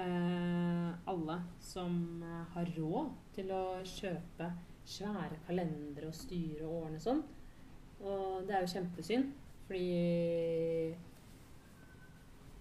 eh, 0.03 0.91
alle 1.13 1.39
som 1.63 1.97
eh, 2.23 2.45
har 2.55 2.71
råd 2.79 3.11
til 3.37 3.53
å 3.55 3.65
kjøpe 3.87 4.51
svære 4.85 5.41
kalendere 5.47 6.11
og 6.11 6.19
styre 6.19 6.67
og 6.67 6.77
ordne 6.83 7.01
sånn. 7.03 7.23
Og 8.05 8.45
det 8.49 8.57
er 8.57 8.65
jo 8.65 8.73
kjempesynd, 8.75 9.31
fordi 9.69 10.95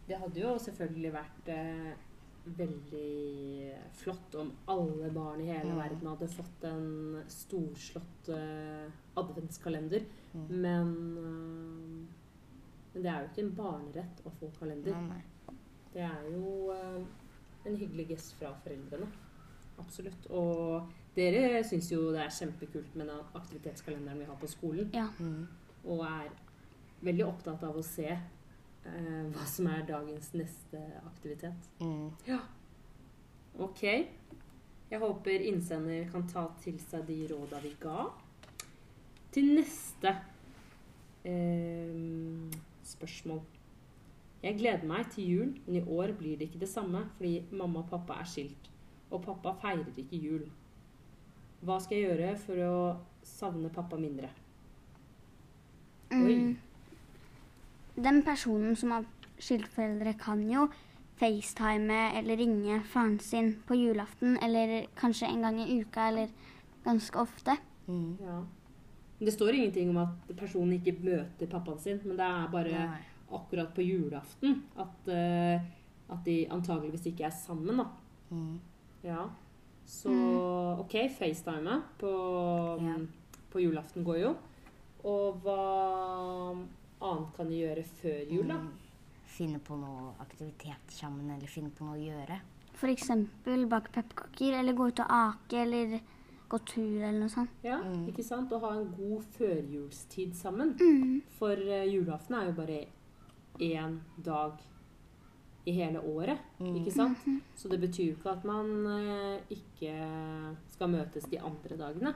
det 0.07 0.19
hadde 0.19 0.43
jo 0.43 0.53
selvfølgelig 0.61 1.13
vært 1.15 1.51
eh, 1.51 2.02
veldig 2.43 3.73
flott 3.95 4.36
om 4.36 4.51
alle 4.65 5.10
barn 5.12 5.41
i 5.41 5.45
hele 5.47 5.71
Mm. 5.71 5.77
verden 5.77 6.08
hadde 6.08 6.27
fått 6.27 6.63
en 6.63 7.23
storslått 7.27 8.29
uh, 8.29 8.91
adventskalender. 9.15 10.03
Mm. 10.34 10.47
Men, 10.62 11.17
uh, 11.17 12.08
men 12.93 13.03
det 13.03 13.12
er 13.12 13.21
jo 13.21 13.29
ikke 13.29 13.45
en 13.45 13.56
barnerett 13.56 14.23
å 14.25 14.34
få 14.39 14.51
kalender. 14.60 14.91
Nei, 14.91 15.21
nei. 15.47 15.56
Det 15.93 16.01
er 16.01 16.27
jo 16.34 16.71
uh, 16.73 17.01
en 17.65 17.75
hyggelig 17.79 18.08
gest 18.08 18.36
fra 18.39 18.53
foreldrene. 18.63 19.08
Absolutt. 19.79 20.27
Og 20.29 20.91
dere 21.15 21.63
syns 21.63 21.91
jo 21.91 22.12
det 22.12 22.21
er 22.25 22.34
kjempekult 22.34 22.95
med 22.95 23.08
den 23.08 23.21
aktivitetskalenderen 23.34 24.19
vi 24.19 24.25
har 24.29 24.38
på 24.41 24.47
skolen. 24.51 24.89
Ja. 24.93 25.08
Mm. 25.19 25.47
Og 25.86 26.03
er 26.06 26.29
veldig 27.03 27.25
opptatt 27.25 27.63
av 27.63 27.77
å 27.77 27.84
se 27.86 28.17
eh, 28.89 29.23
hva 29.33 29.45
som 29.49 29.69
er 29.71 29.85
dagens 29.87 30.33
neste 30.37 30.81
aktivitet. 31.05 31.69
Mm. 31.79 32.11
Ok. 33.63 33.83
Jeg 34.93 35.01
håper 35.01 35.47
innsender 35.47 36.05
kan 36.11 36.27
ta 36.29 36.45
til 36.61 36.77
seg 36.81 37.07
de 37.07 37.23
råda 37.31 37.61
vi 37.63 37.73
ga. 37.81 38.07
Til 39.33 39.53
neste 39.57 40.13
eh, 41.25 42.53
spørsmål. 42.85 43.41
Jeg 44.43 44.59
gleder 44.59 44.83
meg 44.85 45.07
til 45.13 45.29
jul, 45.29 45.53
men 45.65 45.79
i 45.79 45.85
år 45.87 46.11
blir 46.19 46.37
det 46.37 46.49
ikke 46.49 46.65
det 46.65 46.69
samme 46.69 47.05
fordi 47.15 47.45
mamma 47.55 47.79
og 47.79 47.89
pappa 47.89 48.19
er 48.19 48.27
skilt. 48.27 48.69
Og 49.09 49.23
pappa 49.23 49.55
feirer 49.61 49.97
ikke 50.03 50.19
jul. 50.19 50.45
Hva 51.63 51.79
skal 51.79 51.97
jeg 51.97 52.09
gjøre 52.09 52.35
for 52.41 52.63
å 52.67 52.77
savne 53.23 53.71
pappa 53.71 53.97
mindre? 53.97 54.29
Oi. 56.13 56.35
Den 58.03 58.21
personen 58.25 58.75
som 58.75 58.91
har 58.91 59.05
skyldforeldre, 59.39 60.13
kan 60.19 60.41
jo 60.51 60.67
facetime 61.19 61.99
eller 62.17 62.37
ringe 62.37 62.79
faren 62.89 63.19
sin 63.21 63.53
på 63.67 63.75
julaften, 63.77 64.37
eller 64.43 64.87
kanskje 64.99 65.29
en 65.29 65.41
gang 65.45 65.59
i 65.61 65.79
uka, 65.81 66.07
eller 66.09 66.29
ganske 66.83 67.19
ofte. 67.21 67.55
Mm. 67.87 68.17
Ja. 68.23 68.41
Det 69.23 69.33
står 69.33 69.53
ingenting 69.55 69.89
om 69.93 69.97
at 70.03 70.33
personen 70.35 70.73
ikke 70.79 70.97
møter 71.03 71.47
pappaen 71.47 71.79
sin, 71.79 71.99
men 72.03 72.17
det 72.19 72.25
er 72.25 72.49
bare 72.51 72.73
Nei. 72.89 72.99
akkurat 73.31 73.71
på 73.75 73.85
julaften 73.85 74.63
at, 74.75 75.07
uh, 75.07 75.61
at 76.11 76.25
de 76.25 76.37
antageligvis 76.51 77.05
ikke 77.13 77.23
er 77.29 77.35
sammen, 77.37 77.77
da. 77.77 77.85
Mm. 78.31 78.59
Ja. 79.03 79.29
Så 79.85 80.09
Mm. 80.09 80.79
OK, 80.79 80.93
FaceTime 81.17 81.81
på, 81.99 82.11
Ja. 82.81 82.97
på 83.51 83.59
julaften 83.59 84.03
går 84.03 84.17
jo. 84.21 84.35
Og 85.03 85.39
hva 85.43 86.55
annet 87.03 87.35
kan 87.37 87.49
de 87.49 87.59
gjøre 87.61 87.83
før 88.01 88.31
jul, 88.31 88.47
da? 88.47 88.55
Mm. 88.55 88.71
Finne 89.33 89.59
på 89.59 89.77
noe 89.79 90.13
aktivitet 90.21 90.91
sammen, 90.93 91.29
eller 91.35 91.47
finne 91.49 91.69
på 91.73 91.85
noe 91.87 91.97
å 91.97 92.03
gjøre. 92.03 92.39
Eksempel 92.83 93.65
bake 93.71 93.91
pepperkaker, 93.95 94.59
eller 94.59 94.73
gå 94.75 94.87
ut 94.91 94.99
og 94.99 95.09
ake, 95.09 95.61
eller 95.63 95.99
gå 96.49 96.59
tur, 96.65 96.99
eller 97.01 97.19
noe 97.19 97.29
sånt. 97.29 97.49
Ja, 97.63 97.77
Mm. 97.81 98.07
ikke 98.11 98.23
sant? 98.23 98.51
Å 98.51 98.59
ha 98.59 98.73
en 98.77 98.91
god 98.97 99.23
førjulstid 99.37 100.35
sammen. 100.35 100.75
Mm. 100.79 101.21
For 101.39 101.51
eh, 101.53 101.85
julaften 101.89 102.35
er 102.35 102.45
jo 102.47 102.51
bare 102.51 102.85
én 103.59 103.99
dag 104.21 104.59
i 105.65 105.71
hele 105.71 105.99
året, 106.01 106.37
Mm. 106.59 106.75
ikke 106.83 106.91
sant? 106.91 107.17
Så 107.55 107.69
det 107.69 107.79
betyr 107.79 108.09
jo 108.11 108.15
ikke 108.17 108.31
at 108.31 108.43
man 108.45 108.85
eh, 108.85 109.39
ikke 109.49 110.55
skal 110.69 110.87
møtes 110.89 111.23
de 111.29 111.37
andre 111.39 111.77
dagene. 111.77 112.13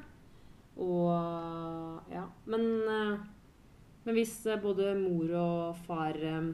Og 0.78 2.02
ja. 2.12 2.26
Men, 2.46 2.62
eh, 2.90 3.18
men 4.08 4.16
hvis 4.16 4.34
eh, 4.48 4.56
både 4.64 4.94
mor 4.96 5.32
og 5.36 5.76
far 5.86 6.16
eh, 6.16 6.48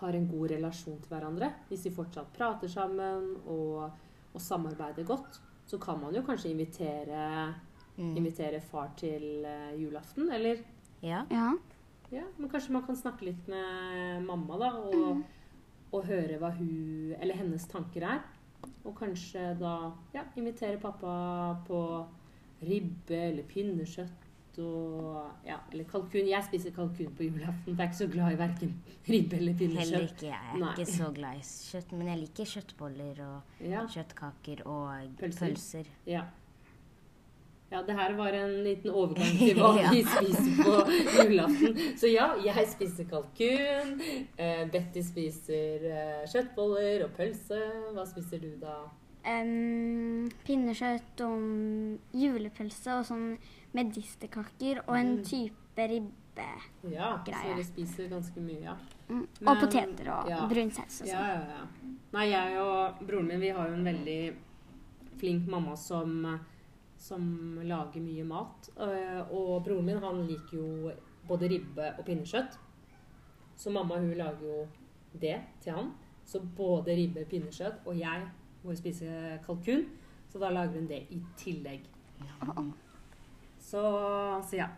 har 0.00 0.16
en 0.18 0.26
god 0.28 0.50
relasjon 0.50 0.98
til 1.00 1.12
hverandre, 1.14 1.52
hvis 1.70 1.86
de 1.86 1.92
fortsatt 1.94 2.32
prater 2.36 2.68
sammen 2.68 3.30
og, 3.46 3.86
og 4.34 4.42
samarbeider 4.42 5.06
godt, 5.08 5.38
så 5.66 5.78
kan 5.82 6.00
man 6.02 6.14
jo 6.18 6.24
kanskje 6.26 6.50
invitere, 6.52 7.54
Mm. 7.96 8.10
invitere 8.20 8.58
far 8.60 8.90
til 9.00 9.22
eh, 9.48 9.70
julaften, 9.80 10.26
eller 10.30 10.58
Ja. 11.02 11.22
Ja. 11.32 11.54
ja, 12.12 12.24
men 12.36 12.50
kanskje 12.52 12.74
man 12.74 12.82
kan 12.84 12.96
snakke 12.96 13.24
litt 13.24 13.46
med 13.48 14.20
mamma, 14.26 14.58
da, 14.60 14.68
og, 14.84 15.22
og 15.96 16.04
høre 16.04 16.36
hva 16.42 16.50
hun 16.58 17.14
eller 17.18 17.34
hennes 17.40 17.64
tanker 17.72 18.04
er. 18.04 18.20
Og 18.84 18.92
kanskje 18.98 19.54
da 19.58 19.72
ja, 20.12 20.26
invitere 20.36 20.76
pappa 20.82 21.56
på 21.64 21.80
ribbe 22.68 23.16
eller 23.30 23.48
pinnekjøtt 23.48 24.25
og 24.62 25.46
ja, 25.46 25.56
eller 25.72 25.84
kalkun. 25.90 26.28
Jeg 26.28 26.44
spiser 26.48 26.70
kalkun 26.76 27.12
på 27.18 27.26
julaften, 27.28 27.74
jeg 27.74 27.80
er 27.80 27.90
ikke 27.90 28.00
så 28.00 28.08
glad 28.12 28.32
i 28.32 28.38
verken 28.40 28.72
ribbe 29.08 29.36
eller 29.36 29.52
Heller 29.60 30.06
ikke. 30.08 30.26
Jeg 30.30 30.40
er 30.54 30.58
Nei. 30.62 30.72
ikke 30.76 30.86
så 30.92 31.10
glad 31.14 31.36
i 31.36 31.44
kjøtt, 31.46 31.92
men 31.98 32.08
jeg 32.12 32.18
liker 32.24 32.50
kjøttboller 32.54 33.22
og 33.26 33.62
Ja, 33.70 33.86
kjøttkaker 33.86 34.66
og 34.66 35.14
Pølser. 35.20 35.46
pølser. 35.46 35.92
ja. 36.06 36.24
Ja, 37.66 37.80
det 37.82 37.96
her 37.98 38.12
var 38.14 38.30
en 38.30 38.52
liten 38.62 38.90
overgang 38.94 39.32
til 39.40 39.56
hva 39.58 39.72
vi 39.90 40.04
spiser 40.06 40.52
på 40.62 40.74
julaften. 41.18 41.80
Så 41.98 42.06
ja, 42.12 42.28
jeg 42.44 42.68
spiser 42.70 43.08
kalkun. 43.10 43.96
Uh, 44.38 44.62
Betty 44.70 45.02
spiser 45.02 45.82
uh, 45.90 46.20
kjøttboller 46.30 47.02
og 47.08 47.10
pølse. 47.18 47.58
Hva 47.96 48.04
spiser 48.06 48.38
du 48.44 48.52
da? 48.62 48.76
Em, 49.26 50.28
pinnekjøtt 50.46 51.20
og 51.26 51.40
julepølse 52.14 52.92
og 53.00 53.04
sånn 53.08 53.38
medisterkaker 53.74 54.84
og 54.86 54.94
en 54.96 55.16
Mm. 55.16 55.24
type 55.24 55.88
ribbe. 55.90 56.46
Ja, 56.90 57.16
så 57.24 57.32
dere 57.32 57.64
spiser 57.64 58.08
ganske 58.08 58.36
mye, 58.40 58.60
ja. 58.62 58.76
Mm. 59.08 59.26
Men- 59.40 59.48
og 59.48 59.56
poteter 59.62 60.08
og 60.12 60.28
ja. 60.28 60.46
brun 60.46 60.70
saus 60.70 61.00
og 61.02 61.06
sånn. 61.06 61.08
ja, 61.08 61.26
ja. 61.48 61.66
Nei, 62.12 62.26
jeg 62.30 62.56
og 62.58 63.00
broren 63.06 63.26
min, 63.26 63.40
vi 63.40 63.48
har 63.50 63.66
jo 63.68 63.74
en 63.74 63.84
veldig 63.84 64.34
flink 65.18 65.46
mamma 65.48 65.74
som, 65.76 66.38
som 66.96 67.58
lager 67.64 68.00
mye 68.00 68.24
mat. 68.24 68.68
Eh, 68.78 69.22
Og 69.32 69.64
broren 69.64 69.84
min, 69.84 69.98
han 69.98 70.26
liker 70.26 70.52
jo 70.56 70.92
både 71.26 71.48
ribbe 71.48 71.98
og 71.98 72.04
pinnekjøtt. 72.06 72.56
Så 73.56 73.72
mamma, 73.72 73.96
hun 73.98 74.14
lager 74.14 74.40
jo 74.42 74.68
det 75.18 75.40
til 75.60 75.72
han. 75.72 75.94
Så 76.24 76.40
både 76.40 76.94
ribbe, 76.96 77.24
pinnekjøtt 77.28 77.86
og 77.86 77.96
jeg 77.96 78.22
jo 78.72 78.80
spise 78.80 79.38
kalkun. 79.46 79.86
Så 80.32 80.40
da 80.42 80.50
lager 80.52 80.80
hun 80.80 80.88
det 80.90 81.04
i 81.14 81.20
tillegg. 81.38 81.86
Mm. 82.42 82.72
Så, 83.62 83.82
så 84.48 84.58
ja. 84.58 84.70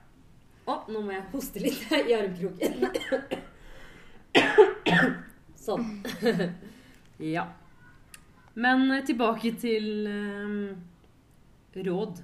Å, 0.68 0.74
nå 0.92 1.01
må 1.01 1.14
jeg 1.14 1.29
hoste 1.33 1.62
litt 1.62 1.87
i 2.11 2.16
armkroken. 2.16 2.85
sånn. 5.66 5.88
ja. 7.35 7.46
Men 8.59 8.90
tilbake 9.07 9.55
til 9.61 10.09
um, 10.11 10.61
råd 11.79 12.22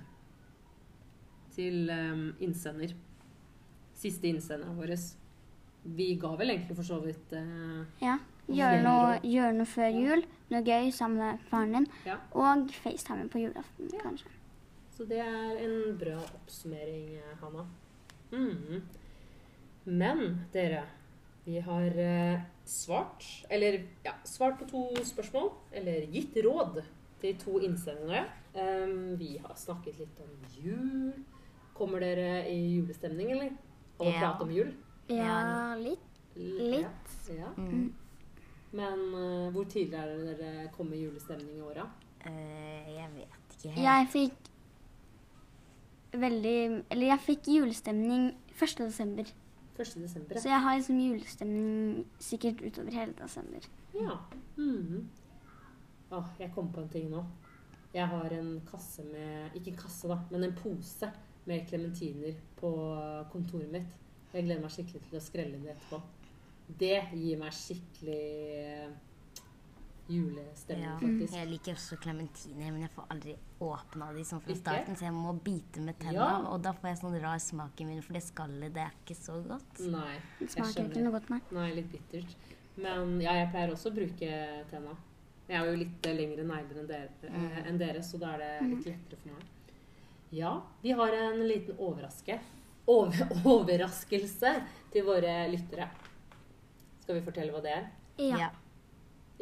til 1.55 1.91
um, 1.91 2.25
innsender. 2.43 2.95
Siste 3.95 4.29
innsenderen 4.29 4.77
vår. 4.77 4.95
Vi 5.95 6.15
ga 6.21 6.33
vel 6.41 6.55
egentlig 6.55 6.77
for 6.79 6.87
så 6.87 6.99
vidt 7.05 7.35
uh, 7.39 7.85
Ja. 8.03 8.19
Gjør 8.49 8.57
Gjøre 8.57 8.83
noe, 8.85 9.21
gjør 9.25 9.53
noe 9.57 9.67
før 9.67 9.91
jul, 9.97 10.25
noe 10.51 10.63
gøy 10.67 10.91
sammen 10.93 11.19
med 11.19 11.39
faren 11.49 11.73
din, 11.73 11.87
Ja. 12.07 12.17
og 12.33 12.69
FaceTime 12.83 13.29
på 13.33 13.39
julaften, 13.41 13.89
kanskje. 14.03 14.29
Så 14.97 15.07
det 15.09 15.19
er 15.19 15.57
en 15.65 15.97
bra 15.99 16.19
oppsummering, 16.21 17.19
Hanna. 17.41 17.65
Mm. 18.33 18.83
Men 19.87 20.47
dere, 20.53 20.85
vi 21.45 21.59
har 21.61 21.99
eh, 22.01 22.41
svart, 22.65 23.25
eller 23.51 23.81
ja, 24.05 24.13
svart 24.25 24.59
på 24.61 24.69
to 24.71 25.05
spørsmål, 25.05 25.51
eller 25.73 26.07
gitt 26.13 26.37
råd 26.45 26.83
til 27.21 27.37
to 27.41 27.59
innsendere. 27.65 28.27
Um, 28.55 29.17
vi 29.19 29.39
har 29.43 29.55
snakket 29.59 29.99
litt 29.99 30.21
om 30.23 30.31
jul. 30.63 31.13
Kommer 31.75 32.01
dere 32.01 32.45
i 32.53 32.77
julestemning, 32.77 33.31
eller? 33.35 33.51
Og 33.99 34.07
Ja. 34.07 34.19
prate 34.21 34.43
om 34.43 34.51
jul? 34.51 34.75
Ja, 35.09 35.75
litt. 35.77 35.99
Litt. 36.37 37.15
Ja. 37.29 37.35
ja. 37.35 37.51
Mm. 37.57 37.93
Men 38.75 39.03
eh, 39.15 39.53
hvor 39.55 39.69
tidlig 39.71 39.95
er 40.01 40.11
det 40.11 40.35
dere 40.41 40.67
kommer 40.75 40.97
i 40.99 41.05
julestemning 41.05 41.61
i 41.61 41.63
åra? 41.63 41.87
Eh, 42.27 42.91
jeg 42.97 43.11
vet 43.15 43.55
ikke 43.57 43.75
helt. 43.77 43.85
Jeg 43.87 44.09
fikk 44.15 44.51
veldig 46.15 46.59
Eller 46.95 47.07
jeg 47.11 47.23
fikk 47.27 47.49
julestemning 47.51 48.29
1. 48.55 48.77
desember. 48.85 49.31
1. 49.79 49.95
desember. 50.03 50.39
Så 50.39 50.49
jeg 50.51 50.61
har 50.63 50.77
liksom 50.79 50.99
julestemning 51.03 52.05
sikkert 52.23 52.63
utover 52.63 52.95
hele 52.95 53.15
desember. 53.19 53.71
Ja. 53.95 54.19
Mhm. 54.57 55.09
Åh, 56.15 56.27
jeg 56.39 56.53
kom 56.55 56.69
på 56.73 56.81
en 56.81 56.89
ting 56.89 57.09
nå. 57.11 57.25
Jeg 57.95 58.07
har 58.11 58.31
en 58.35 58.61
kasse 58.71 59.03
med 59.07 59.55
Ikke 59.55 59.71
en 59.71 59.77
kasse, 59.79 60.09
da, 60.09 60.19
men 60.31 60.45
en 60.45 60.55
pose 60.55 61.11
med 61.47 61.67
klementiner 61.69 62.35
på 62.57 62.71
kontoret 63.33 63.71
mitt. 63.71 63.95
Jeg 64.33 64.45
gleder 64.47 64.63
meg 64.63 64.71
skikkelig 64.75 65.03
til 65.09 65.19
å 65.19 65.23
skrelle 65.23 65.59
det 65.63 65.75
etterpå. 65.77 66.01
Det 66.69 67.03
gir 67.13 67.37
meg 67.39 67.53
skikkelig 67.53 68.95
julestemning, 70.09 70.85
Ja. 70.85 70.99
faktisk. 70.99 71.33
Jeg 71.35 71.49
liker 71.49 71.73
også 71.75 71.97
klementiner, 72.01 72.73
men 72.73 72.81
jeg 72.83 72.91
får 72.91 73.05
aldri 73.11 73.37
åpna 73.61 74.13
de 74.15 74.25
sånn 74.25 74.41
fra 74.43 74.53
Ikke? 74.53 74.61
starten, 74.61 74.97
så 74.97 75.05
jeg 75.07 75.13
må 75.13 75.33
bite 75.43 75.81
med 75.81 75.99
tenna. 75.99 76.13
Ja. 76.13 76.39
Og 76.53 76.63
da 76.63 76.73
får 76.73 76.89
jeg 76.91 76.99
sånn 76.99 77.21
rar 77.23 77.39
smak 77.39 77.81
i 77.81 77.85
munnen, 77.85 78.03
for 78.03 78.13
det 78.13 78.23
skallet 78.23 78.73
det 78.75 78.83
er 78.83 78.93
ikke 79.05 79.17
så 79.17 79.39
godt. 79.49 79.81
Nei, 79.81 80.19
Det 80.39 80.51
smaker 80.51 80.91
ikke 80.91 81.03
noe 81.05 81.13
godt, 81.13 81.31
nei. 81.31 81.41
Nei, 81.53 81.71
litt 81.75 81.91
bittert. 81.93 82.35
Men 82.77 83.21
ja, 83.21 83.33
jeg 83.33 83.51
pleier 83.53 83.71
også 83.73 83.91
å 83.91 83.95
bruke 83.95 84.31
tenna. 84.71 84.97
Jeg 85.49 85.59
har 85.59 85.67
jo 85.67 85.77
litt 85.77 86.07
eh, 86.07 86.15
lengre 86.17 86.45
negler 86.45 86.79
enn 86.81 86.87
dere, 86.89 87.09
eh, 87.23 87.69
enn 87.69 87.79
dere, 87.79 87.99
så 88.03 88.19
da 88.19 88.35
er 88.35 88.39
det 88.39 88.69
litt 88.71 88.85
lettere 88.87 89.17
for 89.23 89.29
meg. 89.29 89.45
Ja, 90.33 90.63
vi 90.83 90.91
har 90.93 91.09
en 91.13 91.47
liten 91.47 91.77
overraske. 91.79 92.41
Over, 92.87 93.13
overraskelse 93.45 94.63
til 94.93 95.05
våre 95.05 95.49
lyttere. 95.51 95.89
Skal 97.05 97.19
vi 97.19 97.25
fortelle 97.27 97.53
hva 97.53 97.61
det 97.61 97.73
er? 97.77 97.89
Ja. 98.17 98.47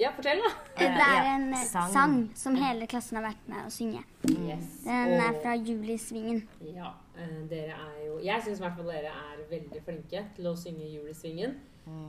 Ja, 0.01 0.09
fortell, 0.17 0.41
da! 0.43 0.49
Det 0.79 0.87
er 0.89 1.27
en 1.35 1.51
eh, 1.53 1.65
sang. 1.69 1.91
sang. 1.93 2.15
som 2.35 2.57
hele 2.59 2.89
klassen 2.91 3.21
har 3.21 3.27
vært 3.29 3.45
med 3.47 3.69
å 3.69 3.71
synge. 3.71 4.01
Yes. 4.27 4.81
Den 4.83 5.13
er 5.21 5.37
fra 5.45 5.53
Julisvingen. 5.55 6.41
Ja, 6.67 6.95
eh, 7.15 7.37
dere 7.51 7.77
er 7.77 8.01
jo 8.07 8.17
Jeg 8.25 8.43
syns 8.43 8.59
i 8.59 8.65
hvert 8.65 8.81
fall 8.81 8.89
dere 8.91 9.13
er 9.13 9.45
veldig 9.51 9.83
flinke 9.87 10.25
til 10.35 10.49
å 10.51 10.57
synge 10.59 10.89
Julesvingen. 10.89 11.55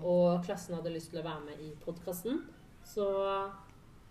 Og 0.06 0.42
klassen 0.46 0.78
hadde 0.78 0.94
lyst 0.94 1.12
til 1.14 1.22
å 1.22 1.26
være 1.28 1.46
med 1.46 1.62
i 1.62 1.70
podkasten. 1.84 2.42
Så 2.86 3.06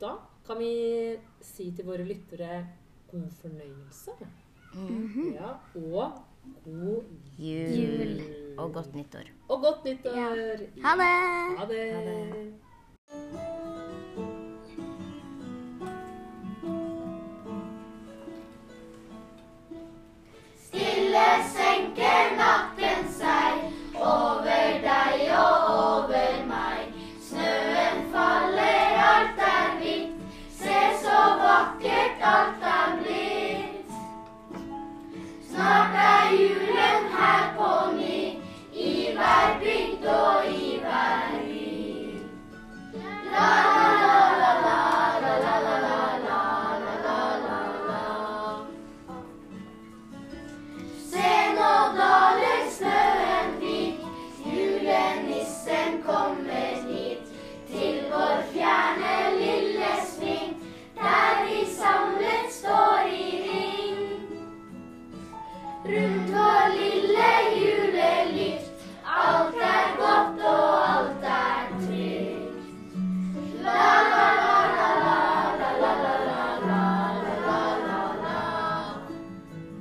da 0.02 0.14
kan 0.46 0.62
vi 0.62 1.18
si 1.42 1.70
til 1.74 1.86
våre 1.86 2.06
lyttere 2.06 2.62
god 3.10 3.28
fornøyelse. 3.40 4.14
Ja, 5.34 5.56
og 5.74 6.22
god 6.64 7.10
Jul. 7.38 7.76
jul. 7.82 8.41
Og 8.58 8.72
godt 8.72 8.94
nyttår. 8.94 9.26
Og 9.48 9.60
godt 9.62 9.84
nyttår. 9.84 10.16
Ja. 10.16 10.28
Ha 10.84 10.92
det. 11.00 11.58
Ha 11.58 11.64
det. 11.66 11.94
Ha 11.94 12.00
det. 12.00 12.54
Stille 20.66 21.26
senker 21.54 22.36
natten 22.40 23.08
seg 23.18 23.54
over 24.00 24.51